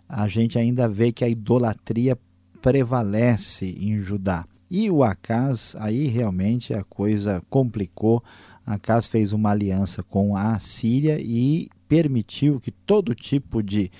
a 0.09 0.27
gente 0.27 0.59
ainda 0.59 0.89
vê 0.89 1.13
que 1.13 1.25
a 1.25 1.29
idolatria 1.29 2.19
prevalece 2.61 3.77
em 3.79 3.99
Judá. 3.99 4.45
E 4.71 4.91
o 4.91 5.03
Acas, 5.03 5.77
aí 5.79 6.07
realmente 6.07 6.75
a 6.75 6.83
coisa 6.85 7.43
complicou. 7.49 8.23
Acas 8.67 9.07
fez 9.07 9.33
uma 9.33 9.51
aliança 9.51 10.03
com 10.03 10.37
a 10.37 10.59
Síria 10.59 11.19
e 11.21 11.69
permitiu 11.89 12.61
que 12.61 12.71
todo 12.71 13.15
tipo 13.15 13.63
de 13.63 13.91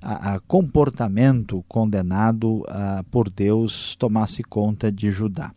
a, 0.00 0.34
a 0.34 0.40
comportamento 0.40 1.64
condenado 1.66 2.62
a, 2.68 3.02
por 3.10 3.30
Deus 3.30 3.96
tomasse 3.96 4.42
conta 4.42 4.92
de 4.92 5.10
Judá. 5.10 5.52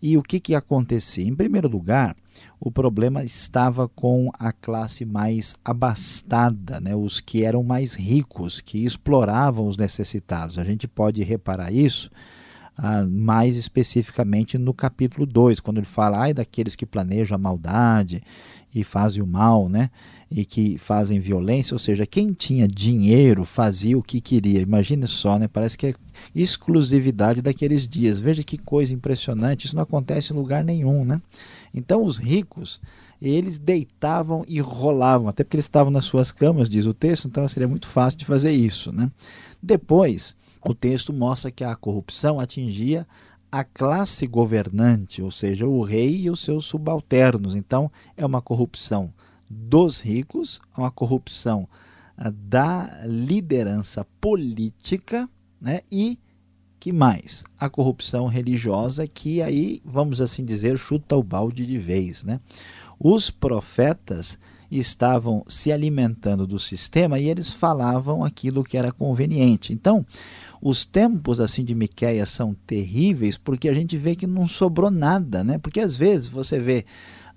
E 0.00 0.16
o 0.16 0.22
que, 0.22 0.40
que 0.40 0.54
acontecia? 0.54 1.24
Em 1.24 1.34
primeiro 1.34 1.68
lugar, 1.68 2.16
o 2.60 2.70
problema 2.70 3.24
estava 3.24 3.88
com 3.88 4.30
a 4.38 4.52
classe 4.52 5.04
mais 5.04 5.54
abastada, 5.64 6.80
né? 6.80 6.94
os 6.94 7.20
que 7.20 7.44
eram 7.44 7.62
mais 7.62 7.94
ricos, 7.94 8.60
que 8.60 8.84
exploravam 8.84 9.66
os 9.66 9.76
necessitados. 9.76 10.58
A 10.58 10.64
gente 10.64 10.86
pode 10.86 11.22
reparar 11.22 11.72
isso 11.72 12.10
ah, 12.76 13.04
mais 13.08 13.56
especificamente 13.56 14.56
no 14.56 14.72
capítulo 14.72 15.26
2, 15.26 15.60
quando 15.60 15.78
ele 15.78 15.86
fala 15.86 16.20
ai 16.20 16.32
daqueles 16.32 16.74
que 16.74 16.86
planejam 16.86 17.34
a 17.34 17.38
maldade 17.38 18.22
e 18.74 18.82
fazem 18.82 19.22
o 19.22 19.26
mal, 19.26 19.68
né? 19.68 19.90
E 20.30 20.44
que 20.44 20.78
fazem 20.78 21.20
violência, 21.20 21.74
ou 21.74 21.78
seja, 21.78 22.06
quem 22.06 22.32
tinha 22.32 22.66
dinheiro 22.66 23.44
fazia 23.44 23.98
o 23.98 24.02
que 24.02 24.20
queria. 24.20 24.60
Imagine 24.60 25.06
só, 25.06 25.38
né? 25.38 25.46
Parece 25.46 25.76
que 25.76 25.88
é 25.88 25.94
exclusividade 26.34 27.42
daqueles 27.42 27.86
dias. 27.86 28.18
Veja 28.18 28.42
que 28.42 28.56
coisa 28.56 28.94
impressionante, 28.94 29.66
isso 29.66 29.76
não 29.76 29.82
acontece 29.82 30.32
em 30.32 30.36
lugar 30.36 30.64
nenhum, 30.64 31.04
né? 31.04 31.20
Então 31.74 32.02
os 32.02 32.16
ricos, 32.18 32.80
eles 33.20 33.58
deitavam 33.58 34.44
e 34.48 34.60
rolavam, 34.60 35.28
até 35.28 35.44
porque 35.44 35.56
eles 35.56 35.66
estavam 35.66 35.90
nas 35.92 36.06
suas 36.06 36.32
camas, 36.32 36.68
diz 36.68 36.86
o 36.86 36.94
texto, 36.94 37.28
então 37.28 37.46
seria 37.48 37.68
muito 37.68 37.86
fácil 37.86 38.18
de 38.18 38.24
fazer 38.24 38.52
isso, 38.52 38.90
né? 38.90 39.10
Depois, 39.62 40.34
o 40.64 40.74
texto 40.74 41.12
mostra 41.12 41.50
que 41.50 41.64
a 41.64 41.76
corrupção 41.76 42.40
atingia 42.40 43.06
a 43.52 43.62
classe 43.62 44.26
governante, 44.26 45.20
ou 45.20 45.30
seja, 45.30 45.66
o 45.66 45.82
rei 45.82 46.22
e 46.22 46.30
os 46.30 46.40
seus 46.40 46.64
subalternos. 46.64 47.54
Então, 47.54 47.92
é 48.16 48.24
uma 48.24 48.40
corrupção 48.40 49.12
dos 49.48 50.00
ricos, 50.00 50.58
uma 50.74 50.90
corrupção 50.90 51.68
ah, 52.16 52.32
da 52.34 53.02
liderança 53.04 54.06
política 54.18 55.28
né? 55.60 55.82
e 55.92 56.18
que 56.80 56.92
mais? 56.92 57.44
A 57.60 57.68
corrupção 57.68 58.26
religiosa 58.26 59.06
que 59.06 59.42
aí, 59.42 59.82
vamos 59.84 60.22
assim 60.22 60.44
dizer, 60.44 60.78
chuta 60.78 61.14
o 61.14 61.22
balde 61.22 61.66
de 61.66 61.78
vez. 61.78 62.24
Né? 62.24 62.40
Os 62.98 63.30
profetas 63.30 64.38
estavam 64.70 65.44
se 65.46 65.70
alimentando 65.70 66.46
do 66.46 66.58
sistema 66.58 67.18
e 67.18 67.28
eles 67.28 67.52
falavam 67.52 68.24
aquilo 68.24 68.64
que 68.64 68.78
era 68.78 68.90
conveniente. 68.90 69.72
Então, 69.72 70.06
os 70.62 70.84
tempos 70.84 71.40
assim 71.40 71.64
de 71.64 71.74
Miqueias 71.74 72.30
são 72.30 72.54
terríveis 72.54 73.36
porque 73.36 73.68
a 73.68 73.74
gente 73.74 73.96
vê 73.96 74.14
que 74.14 74.28
não 74.28 74.46
sobrou 74.46 74.92
nada, 74.92 75.42
né? 75.42 75.58
Porque 75.58 75.80
às 75.80 75.96
vezes 75.96 76.28
você 76.28 76.60
vê 76.60 76.86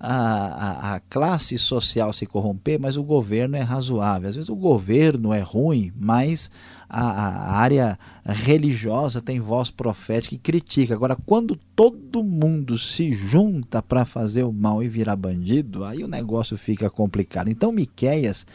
a, 0.06 0.91
a, 0.91 0.96
a, 0.96 1.00
classe 1.00 1.58
social 1.58 2.13
se 2.13 2.28
corromper, 2.28 2.80
mas 2.80 2.96
o 2.96 3.04
governo 3.04 3.56
é 3.56 3.62
razoável. 3.62 4.30
Às 4.30 4.36
vezes 4.36 4.50
o 4.50 4.56
governo 4.56 5.34
é 5.34 5.39
ruim, 5.39 5.91
mas 6.00 6.52
a, 6.88 7.02
a 7.02 7.58
área 7.58 7.98
religiosa 8.24 9.22
tem 9.22 9.39
voz 9.39 9.72
profética 9.72 10.36
e 10.36 10.38
critica. 10.38 10.94
Agora, 10.94 11.18
quando 11.26 11.58
todo 11.76 12.24
mundo 12.24 12.78
se 12.78 13.13
junta 13.13 13.82
para 13.82 14.06
fazer 14.06 14.44
o 14.44 14.54
mal 14.54 14.84
e 14.84 14.88
virar 14.88 15.15
bandido, 15.15 15.84
aí 15.84 16.04
o 16.04 16.08
negócio 16.08 16.56
fica 16.56 16.88
complicado. 16.89 17.50
Então, 17.50 17.72
Miqueias 17.72 18.46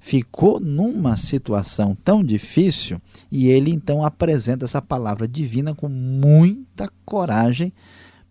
ficou 0.00 0.58
numa 0.58 1.16
situação 1.16 1.96
tão 2.04 2.22
difícil 2.22 3.00
e 3.30 3.46
ele 3.46 3.70
então 3.70 4.04
apresenta 4.04 4.64
essa 4.64 4.82
palavra 4.82 5.26
divina 5.28 5.74
com 5.74 5.88
muita 5.88 6.90
coragem 7.04 7.72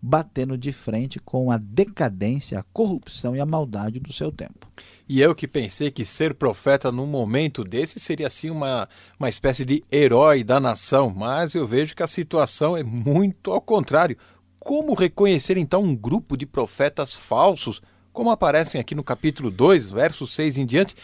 batendo 0.02 0.58
de 0.58 0.72
frente 0.72 1.20
com 1.20 1.50
a 1.50 1.58
decadência, 1.58 2.60
a 2.60 2.64
corrupção 2.72 3.36
e 3.36 3.40
a 3.40 3.46
maldade 3.46 4.00
do 4.00 4.14
seu 4.14 4.32
tempo. 4.32 4.68
E 5.08 5.22
eu 5.22 5.34
que 5.34 5.48
pensei 5.48 5.90
que 5.90 6.06
ser 6.06 6.34
profeta 6.36 6.92
num 6.92 7.08
momento 7.08 7.64
desse 7.64 8.00
seria 8.00 8.28
assim 8.28 8.50
uma, 8.50 8.88
uma 9.20 9.30
espécie 9.30 9.66
de 9.66 9.84
herói 9.92 10.44
da 10.44 10.60
nação, 10.60 11.14
mas 11.16 11.56
eu 11.56 11.66
vejo 11.66 11.96
que 11.96 12.04
a 12.04 12.08
situação 12.08 12.78
é 12.78 12.84
muito 12.84 13.52
ao 13.52 13.62
contrário. 13.62 14.18
Como 14.60 14.94
reconhecer 14.96 15.58
então 15.58 15.84
um 15.84 15.96
grupo 15.96 16.36
de 16.36 16.46
profetas 16.46 17.14
falsos, 17.14 17.82
como 18.12 18.32
aparecem 18.32 18.80
aqui 18.80 18.96
no 18.96 19.04
capítulo 19.04 19.52
2, 19.52 19.90
verso 19.90 20.26
6 20.26 20.58
em 20.58 20.66
diante, 20.66 20.96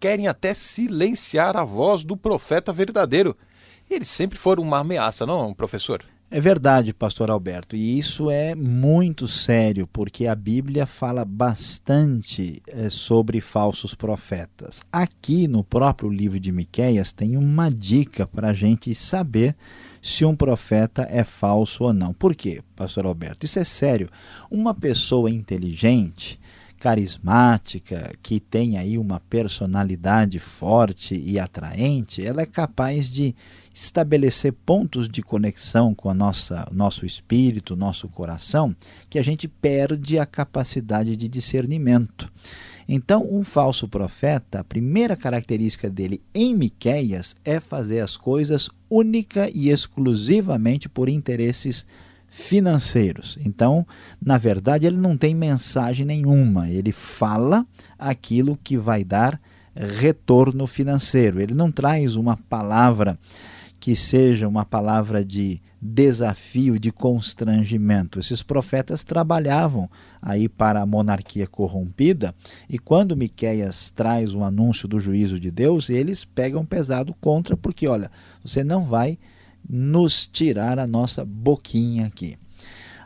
querem 0.00 0.28
até 0.28 0.52
silenciar 0.52 1.56
a 1.56 1.64
voz 1.64 2.04
do 2.04 2.16
profeta 2.16 2.72
verdadeiro. 2.72 3.36
Eles 3.88 4.08
sempre 4.08 4.38
foram 4.38 4.62
uma 4.62 4.78
ameaça, 4.78 5.24
não, 5.26 5.54
professor? 5.54 6.04
É 6.34 6.40
verdade, 6.40 6.92
pastor 6.92 7.30
Alberto, 7.30 7.76
e 7.76 7.96
isso 7.96 8.28
é 8.28 8.56
muito 8.56 9.28
sério, 9.28 9.86
porque 9.86 10.26
a 10.26 10.34
Bíblia 10.34 10.84
fala 10.84 11.24
bastante 11.24 12.60
é, 12.66 12.90
sobre 12.90 13.40
falsos 13.40 13.94
profetas. 13.94 14.82
Aqui 14.92 15.46
no 15.46 15.62
próprio 15.62 16.10
livro 16.10 16.40
de 16.40 16.50
Miqueias 16.50 17.12
tem 17.12 17.36
uma 17.36 17.70
dica 17.70 18.26
para 18.26 18.48
a 18.48 18.52
gente 18.52 18.92
saber 18.96 19.54
se 20.02 20.24
um 20.24 20.34
profeta 20.34 21.06
é 21.08 21.22
falso 21.22 21.84
ou 21.84 21.92
não. 21.92 22.12
Por 22.12 22.34
quê, 22.34 22.62
pastor 22.74 23.06
Alberto? 23.06 23.46
Isso 23.46 23.60
é 23.60 23.64
sério. 23.64 24.10
Uma 24.50 24.74
pessoa 24.74 25.30
inteligente, 25.30 26.40
carismática, 26.80 28.12
que 28.20 28.40
tem 28.40 28.76
aí 28.76 28.98
uma 28.98 29.20
personalidade 29.20 30.40
forte 30.40 31.14
e 31.14 31.38
atraente, 31.38 32.26
ela 32.26 32.42
é 32.42 32.46
capaz 32.46 33.08
de 33.08 33.36
estabelecer 33.74 34.52
pontos 34.52 35.08
de 35.08 35.20
conexão 35.20 35.92
com 35.92 36.08
a 36.08 36.14
nossa 36.14 36.66
nosso 36.70 37.04
espírito, 37.04 37.74
nosso 37.74 38.08
coração, 38.08 38.74
que 39.10 39.18
a 39.18 39.22
gente 39.22 39.48
perde 39.48 40.18
a 40.18 40.24
capacidade 40.24 41.16
de 41.16 41.28
discernimento. 41.28 42.32
Então, 42.88 43.26
um 43.28 43.42
falso 43.42 43.88
profeta, 43.88 44.60
a 44.60 44.64
primeira 44.64 45.16
característica 45.16 45.90
dele 45.90 46.20
em 46.34 46.54
Miqueias 46.54 47.34
é 47.44 47.58
fazer 47.58 48.00
as 48.00 48.16
coisas 48.16 48.68
única 48.88 49.50
e 49.52 49.70
exclusivamente 49.70 50.88
por 50.88 51.08
interesses 51.08 51.86
financeiros. 52.28 53.38
Então, 53.44 53.86
na 54.20 54.36
verdade, 54.36 54.86
ele 54.86 54.98
não 54.98 55.16
tem 55.16 55.34
mensagem 55.34 56.04
nenhuma, 56.04 56.68
ele 56.68 56.92
fala 56.92 57.66
aquilo 57.98 58.58
que 58.62 58.76
vai 58.76 59.02
dar 59.02 59.40
retorno 59.74 60.66
financeiro. 60.66 61.40
Ele 61.40 61.54
não 61.54 61.70
traz 61.70 62.16
uma 62.16 62.36
palavra 62.36 63.18
que 63.84 63.94
seja 63.94 64.48
uma 64.48 64.64
palavra 64.64 65.22
de 65.22 65.60
desafio, 65.78 66.78
de 66.78 66.90
constrangimento. 66.90 68.18
Esses 68.18 68.42
profetas 68.42 69.04
trabalhavam 69.04 69.90
aí 70.22 70.48
para 70.48 70.80
a 70.80 70.86
monarquia 70.86 71.46
corrompida, 71.46 72.34
e 72.66 72.78
quando 72.78 73.14
Miqueias 73.14 73.90
traz 73.90 74.34
o 74.34 74.42
anúncio 74.42 74.88
do 74.88 74.98
juízo 74.98 75.38
de 75.38 75.50
Deus, 75.50 75.90
eles 75.90 76.24
pegam 76.24 76.64
pesado 76.64 77.14
contra, 77.20 77.58
porque 77.58 77.86
olha, 77.86 78.10
você 78.42 78.64
não 78.64 78.86
vai 78.86 79.18
nos 79.68 80.26
tirar 80.26 80.78
a 80.78 80.86
nossa 80.86 81.22
boquinha 81.22 82.06
aqui. 82.06 82.38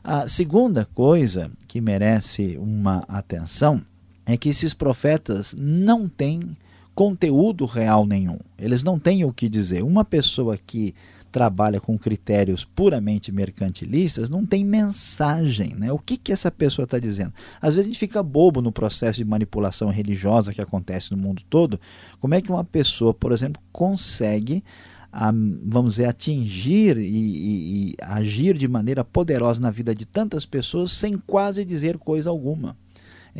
A 0.04 0.28
segunda 0.28 0.84
coisa 0.84 1.50
que 1.66 1.80
merece 1.80 2.56
uma 2.56 2.98
atenção 3.08 3.82
é 4.24 4.36
que 4.36 4.50
esses 4.50 4.72
profetas 4.74 5.56
não 5.58 6.08
têm 6.08 6.56
conteúdo 6.98 7.64
real 7.64 8.04
nenhum. 8.04 8.40
Eles 8.58 8.82
não 8.82 8.98
têm 8.98 9.24
o 9.24 9.32
que 9.32 9.48
dizer. 9.48 9.84
Uma 9.84 10.04
pessoa 10.04 10.58
que 10.58 10.96
trabalha 11.30 11.80
com 11.80 11.96
critérios 11.96 12.64
puramente 12.64 13.30
mercantilistas 13.30 14.28
não 14.28 14.44
tem 14.44 14.64
mensagem. 14.64 15.76
Né? 15.76 15.92
O 15.92 15.98
que, 16.00 16.16
que 16.16 16.32
essa 16.32 16.50
pessoa 16.50 16.82
está 16.82 16.98
dizendo? 16.98 17.32
Às 17.62 17.76
vezes 17.76 17.84
a 17.84 17.92
gente 17.92 18.00
fica 18.00 18.20
bobo 18.20 18.60
no 18.60 18.72
processo 18.72 19.18
de 19.18 19.24
manipulação 19.24 19.90
religiosa 19.90 20.52
que 20.52 20.60
acontece 20.60 21.12
no 21.12 21.22
mundo 21.22 21.44
todo. 21.48 21.80
Como 22.18 22.34
é 22.34 22.42
que 22.42 22.50
uma 22.50 22.64
pessoa, 22.64 23.14
por 23.14 23.30
exemplo, 23.30 23.62
consegue 23.70 24.64
a, 25.12 25.30
vamos 25.30 25.92
dizer, 25.92 26.06
atingir 26.06 26.98
e, 26.98 27.04
e, 27.04 27.90
e 27.90 27.94
agir 28.02 28.58
de 28.58 28.66
maneira 28.66 29.04
poderosa 29.04 29.60
na 29.60 29.70
vida 29.70 29.94
de 29.94 30.04
tantas 30.04 30.44
pessoas 30.44 30.90
sem 30.90 31.16
quase 31.16 31.64
dizer 31.64 31.96
coisa 31.96 32.28
alguma? 32.28 32.76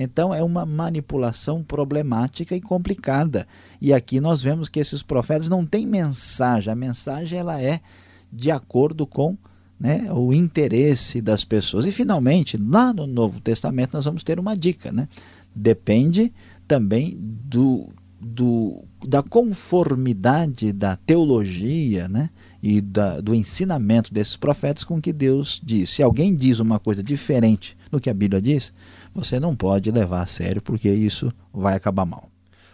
Então 0.00 0.32
é 0.32 0.40
uma 0.44 0.64
manipulação 0.64 1.60
problemática 1.60 2.54
e 2.54 2.60
complicada. 2.60 3.48
E 3.80 3.92
aqui 3.92 4.20
nós 4.20 4.40
vemos 4.40 4.68
que 4.68 4.78
esses 4.78 5.02
profetas 5.02 5.48
não 5.48 5.66
têm 5.66 5.84
mensagem. 5.84 6.72
A 6.72 6.76
mensagem 6.76 7.36
ela 7.36 7.60
é 7.60 7.80
de 8.32 8.48
acordo 8.48 9.04
com 9.04 9.36
né, 9.78 10.06
o 10.12 10.32
interesse 10.32 11.20
das 11.20 11.42
pessoas. 11.42 11.84
E 11.84 11.90
finalmente, 11.90 12.56
lá 12.56 12.92
no 12.92 13.08
Novo 13.08 13.40
Testamento 13.40 13.94
nós 13.94 14.04
vamos 14.04 14.22
ter 14.22 14.38
uma 14.38 14.56
dica, 14.56 14.92
né? 14.92 15.08
Depende 15.52 16.32
também 16.68 17.18
do, 17.18 17.88
do 18.20 18.84
da 19.04 19.20
conformidade 19.20 20.72
da 20.72 20.94
teologia, 20.94 22.08
né? 22.08 22.30
E 22.62 22.80
da, 22.80 23.20
do 23.20 23.34
ensinamento 23.34 24.12
desses 24.12 24.36
profetas 24.36 24.82
com 24.82 25.00
que 25.00 25.12
Deus 25.12 25.60
diz. 25.62 25.90
Se 25.90 26.02
alguém 26.02 26.34
diz 26.34 26.58
uma 26.58 26.80
coisa 26.80 27.02
diferente 27.02 27.76
do 27.90 28.00
que 28.00 28.10
a 28.10 28.14
Bíblia 28.14 28.42
diz, 28.42 28.72
você 29.14 29.38
não 29.38 29.54
pode 29.54 29.90
levar 29.90 30.22
a 30.22 30.26
sério 30.26 30.60
porque 30.60 30.88
isso 30.88 31.32
vai 31.52 31.74
acabar 31.74 32.04
mal. 32.04 32.28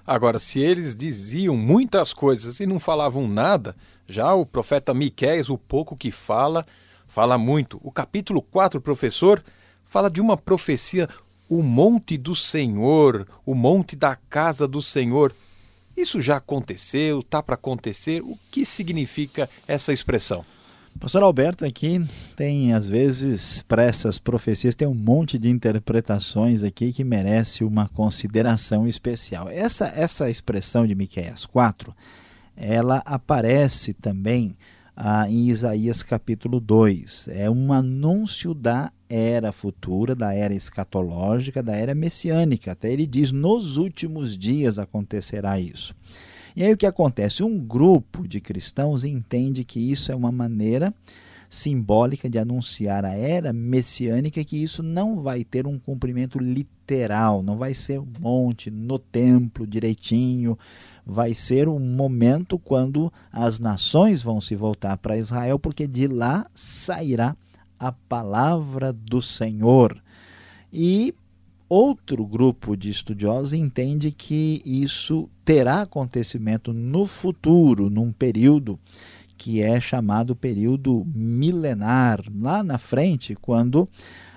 Agora, 0.07 0.38
se 0.38 0.59
eles 0.61 0.94
diziam 0.94 1.57
muitas 1.57 2.12
coisas 2.12 2.61
e 2.61 2.66
não 2.66 2.79
falavam 2.79 3.27
nada, 3.27 3.75
já 4.07 4.35
o 4.35 4.44
profeta 4.44 4.92
Miqueias, 4.92 5.49
o 5.49 5.57
pouco 5.57 5.97
que 5.97 6.11
fala, 6.11 6.66
fala 7.09 7.38
muito. 7.38 7.81
O 7.83 7.90
capítulo 7.90 8.42
4, 8.42 8.81
professor, 8.83 9.42
fala 9.87 10.11
de 10.11 10.20
uma 10.20 10.37
profecia, 10.37 11.09
o 11.49 11.62
monte 11.62 12.18
do 12.18 12.35
Senhor, 12.35 13.27
o 13.47 13.55
monte 13.55 13.97
da 13.97 14.16
casa 14.16 14.68
do 14.68 14.83
Senhor. 14.83 15.35
Isso 15.97 16.21
já 16.21 16.37
aconteceu, 16.37 17.21
está 17.21 17.43
para 17.43 17.55
acontecer? 17.55 18.23
O 18.23 18.39
que 18.51 18.65
significa 18.65 19.49
essa 19.67 19.93
expressão? 19.93 20.45
Pastor 20.99 21.23
Alberto 21.23 21.65
aqui 21.65 22.01
tem, 22.37 22.73
às 22.73 22.87
vezes, 22.89 23.63
para 23.63 23.83
essas 23.83 24.17
profecias, 24.17 24.75
tem 24.75 24.87
um 24.87 24.95
monte 24.95 25.39
de 25.39 25.51
interpretações 25.51 26.63
aqui 26.63 26.93
que 26.93 27.05
merece 27.05 27.65
uma 27.65 27.89
consideração 27.89 28.87
especial. 28.87 29.49
Essa, 29.49 29.87
essa 29.87 30.31
expressão 30.31 30.87
de 30.87 30.95
Miqueias 30.95 31.45
4, 31.47 31.95
ela 32.57 33.03
aparece 33.05 33.93
também 33.93 34.57
ah, 34.97 35.29
em 35.29 35.49
Isaías 35.49 36.03
capítulo 36.03 36.61
2. 36.61 37.29
É 37.29 37.51
um 37.51 37.73
anúncio 37.73 38.55
da 38.55 38.93
era 39.09 39.53
futura, 39.53 40.15
da 40.15 40.35
era 40.35 40.55
escatológica, 40.55 41.63
da 41.63 41.75
era 41.75 41.95
messiânica. 41.95 42.73
Até 42.73 42.93
ele 42.93 43.07
diz: 43.07 43.33
nos 43.33 43.77
últimos 43.77 44.37
dias 44.37 44.79
acontecerá 44.79 45.59
isso. 45.59 45.95
E 46.57 46.63
aí 46.63 46.73
o 46.73 46.77
que 46.77 46.87
acontece? 46.87 47.43
Um 47.43 47.59
grupo 47.59 48.29
de 48.29 48.41
cristãos 48.41 49.03
entende 49.03 49.65
que 49.65 49.81
isso 49.81 50.13
é 50.13 50.15
uma 50.15 50.31
maneira 50.31 50.95
simbólica 51.55 52.29
de 52.29 52.38
anunciar 52.38 53.05
a 53.05 53.12
era 53.14 53.53
messiânica 53.53 54.45
que 54.45 54.62
isso 54.62 54.83
não 54.83 55.21
vai 55.21 55.45
ter 55.45 55.67
um 55.67 55.79
cumprimento 55.79 56.38
literal, 56.38 57.43
não 57.43 57.57
vai 57.57 57.73
ser 57.75 58.01
um 58.01 58.12
monte 58.19 58.71
no 58.71 58.99
templo 58.99 59.67
direitinho, 59.67 60.59
vai 61.07 61.33
ser 61.33 61.69
um 61.69 61.79
momento 61.79 62.59
quando 62.59 63.12
as 63.33 63.59
nações 63.59 64.23
vão 64.23 64.40
se 64.40 64.57
voltar 64.57 64.97
para 64.99 65.17
Israel, 65.17 65.59
porque 65.59 65.87
de 65.87 66.09
lá 66.09 66.47
sairá 66.55 67.37
a 67.79 67.93
palavra 67.93 68.93
do 68.93 69.23
Senhor. 69.23 70.03
E 70.73 71.14
Outro 71.67 72.27
grupo 72.27 72.77
de 72.77 72.90
estudiosos 72.90 73.53
entende 73.55 74.12
que 74.12 74.61
isso 74.64 75.29
terá 75.45 75.81
acontecimento 75.81 76.73
no 76.75 77.07
futuro, 77.07 77.88
num 77.88 78.12
período 78.12 78.79
que 79.37 79.62
é 79.62 79.81
chamado 79.81 80.37
período 80.37 81.07
milenar, 81.14 82.23
lá 82.35 82.62
na 82.62 82.79
frente, 82.79 83.35
quando 83.35 83.88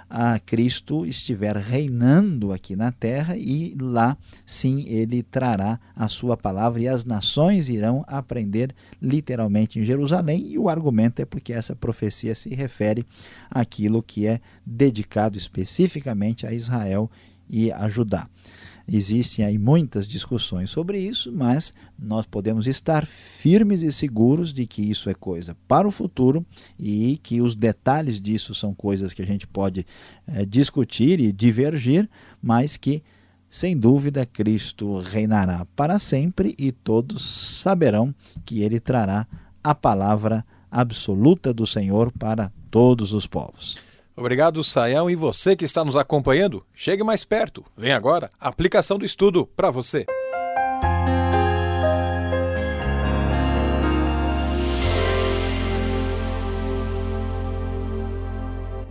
a 0.10 0.40
Cristo 0.40 1.06
estiver 1.06 1.56
reinando 1.58 2.54
aqui 2.54 2.76
na 2.76 2.92
terra 2.92 3.36
e 3.36 3.76
lá 3.80 4.18
sim 4.46 4.86
ele 4.88 5.22
trará 5.22 5.80
a 5.96 6.08
sua 6.08 6.38
palavra 6.38 6.82
e 6.82 6.88
as 6.88 7.04
nações 7.04 7.68
irão 7.68 8.06
aprender 8.08 8.74
literalmente 9.02 9.80
em 9.80 9.84
Jerusalém 9.84 10.48
e 10.48 10.58
o 10.58 10.70
argumento 10.70 11.22
é 11.22 11.26
porque 11.26 11.52
essa 11.52 11.76
profecia 11.76 12.34
se 12.36 12.56
refere 12.56 13.06
àquilo 13.52 14.02
que 14.02 14.26
é 14.26 14.40
dedicado 14.66 15.38
especificamente 15.38 16.48
a 16.48 16.54
Israel 16.54 17.12
e 17.50 17.72
a 17.72 17.88
Judá. 17.90 18.30
Existem 18.90 19.44
aí 19.44 19.58
muitas 19.58 20.08
discussões 20.08 20.70
sobre 20.70 20.98
isso, 20.98 21.30
mas 21.34 21.74
nós 22.00 22.26
podemos 22.26 22.68
estar 22.68 23.06
firmes 23.06 23.84
e 23.84 23.92
seguros 23.92 24.54
de 24.54 24.66
que 24.66 24.82
isso 24.82 25.10
é 25.10 25.14
coisa 25.14 25.58
para 25.68 25.86
o 25.86 25.92
futuro 25.92 26.46
e 26.80 27.20
que 27.22 27.42
os 27.42 27.54
detalhes 27.54 28.18
disso 28.18 28.56
são 28.56 28.74
coisas 28.74 29.12
que 29.12 29.22
a 29.22 29.26
gente 29.26 29.46
pode 29.46 29.86
é, 30.26 30.46
discutir 30.46 31.20
e 31.20 31.34
divergir, 31.34 32.10
mas 32.42 32.78
que, 32.78 33.04
sem 33.50 33.78
dúvida, 33.78 34.26
Cristo 34.26 35.00
reinará 35.00 35.66
para 35.76 36.00
sempre 36.00 36.56
e 36.58 36.72
todos 36.72 37.60
saberão 37.62 38.16
que 38.46 38.62
ele 38.62 38.80
trará 38.80 39.28
a 39.62 39.76
palavra 39.76 40.46
absoluta 40.72 41.54
do 41.54 41.68
Senhor 41.68 42.10
para 42.10 42.54
todos 42.72 43.12
os 43.12 43.28
povos. 43.28 43.87
Obrigado, 44.18 44.64
Saião. 44.64 45.08
E 45.08 45.16
você 45.16 45.56
que 45.56 45.64
está 45.64 45.86
nos 45.86 45.96
acompanhando, 45.96 46.66
chegue 46.74 47.04
mais 47.04 47.24
perto. 47.24 47.64
Vem 47.78 47.94
agora 47.94 48.32
a 48.40 48.50
aplicação 48.50 48.98
do 48.98 49.06
estudo 49.06 49.46
para 49.56 49.70
você. 49.70 50.08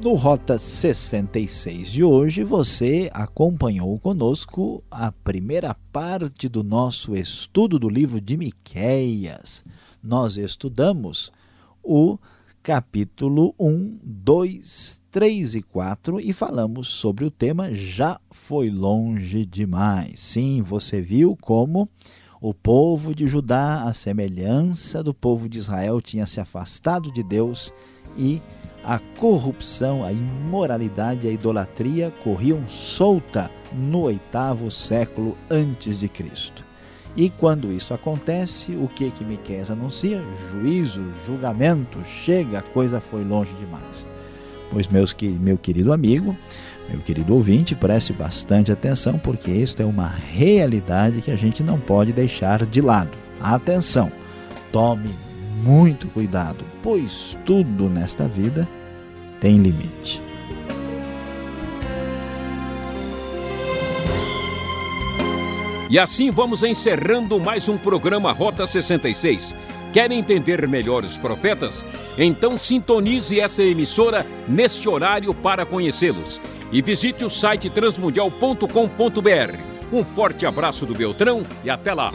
No 0.00 0.14
Rota 0.14 0.56
66 0.56 1.90
de 1.90 2.04
hoje, 2.04 2.44
você 2.44 3.10
acompanhou 3.12 3.98
conosco 3.98 4.84
a 4.88 5.10
primeira 5.10 5.74
parte 5.92 6.48
do 6.48 6.62
nosso 6.62 7.16
estudo 7.16 7.76
do 7.76 7.88
livro 7.88 8.20
de 8.20 8.36
Miqueias. 8.36 9.64
Nós 10.00 10.36
estudamos 10.36 11.32
o 11.82 12.16
capítulo 12.62 13.52
1, 13.58 13.98
2, 14.04 15.02
3 15.16 15.54
e 15.54 15.62
4 15.62 16.20
e 16.20 16.30
falamos 16.34 16.88
sobre 16.88 17.24
o 17.24 17.30
tema 17.30 17.72
Já 17.72 18.20
foi 18.30 18.68
longe 18.68 19.46
demais. 19.46 20.20
Sim, 20.20 20.60
você 20.60 21.00
viu 21.00 21.34
como 21.40 21.88
o 22.38 22.52
povo 22.52 23.14
de 23.14 23.26
Judá, 23.26 23.84
a 23.84 23.94
semelhança 23.94 25.02
do 25.02 25.14
povo 25.14 25.48
de 25.48 25.58
Israel, 25.58 26.02
tinha 26.02 26.26
se 26.26 26.38
afastado 26.38 27.10
de 27.10 27.22
Deus 27.22 27.72
e 28.14 28.42
a 28.84 28.98
corrupção, 29.16 30.04
a 30.04 30.12
imoralidade 30.12 31.26
a 31.26 31.30
idolatria 31.30 32.12
corriam 32.22 32.68
solta 32.68 33.50
no 33.72 34.02
oitavo 34.02 34.70
século 34.70 35.34
antes 35.48 35.98
de 35.98 36.10
Cristo. 36.10 36.62
E 37.16 37.30
quando 37.30 37.72
isso 37.72 37.94
acontece, 37.94 38.72
o 38.72 38.86
que 38.86 39.10
que 39.10 39.24
Miqueias 39.24 39.70
anuncia? 39.70 40.22
Juízo, 40.50 41.10
julgamento, 41.24 42.04
chega, 42.04 42.58
a 42.58 42.62
coisa 42.62 43.00
foi 43.00 43.24
longe 43.24 43.54
demais. 43.54 44.06
Pois 44.70 44.88
meus 44.88 45.14
meu 45.40 45.56
querido 45.56 45.92
amigo, 45.92 46.36
meu 46.88 47.00
querido 47.00 47.34
ouvinte, 47.34 47.74
preste 47.74 48.12
bastante 48.12 48.70
atenção 48.70 49.18
porque 49.18 49.50
isto 49.50 49.82
é 49.82 49.84
uma 49.84 50.08
realidade 50.08 51.20
que 51.20 51.30
a 51.30 51.36
gente 51.36 51.62
não 51.62 51.78
pode 51.78 52.12
deixar 52.12 52.64
de 52.64 52.80
lado. 52.80 53.16
Atenção. 53.40 54.10
Tome 54.70 55.10
muito 55.62 56.06
cuidado, 56.08 56.64
pois 56.82 57.36
tudo 57.44 57.88
nesta 57.88 58.28
vida 58.28 58.68
tem 59.40 59.58
limite. 59.58 60.20
E 65.88 65.98
assim 66.00 66.30
vamos 66.32 66.64
encerrando 66.64 67.38
mais 67.38 67.68
um 67.68 67.78
programa 67.78 68.32
Rota 68.32 68.66
66. 68.66 69.54
Quer 69.96 70.12
entender 70.12 70.68
melhor 70.68 71.04
os 71.04 71.16
profetas? 71.16 71.82
Então 72.18 72.58
sintonize 72.58 73.40
essa 73.40 73.62
emissora 73.62 74.26
neste 74.46 74.90
horário 74.90 75.32
para 75.32 75.64
conhecê-los. 75.64 76.38
E 76.70 76.82
visite 76.82 77.24
o 77.24 77.30
site 77.30 77.70
transmundial.com.br. 77.70 79.56
Um 79.90 80.04
forte 80.04 80.44
abraço 80.44 80.84
do 80.84 80.92
Beltrão 80.92 81.46
e 81.64 81.70
até 81.70 81.94
lá! 81.94 82.10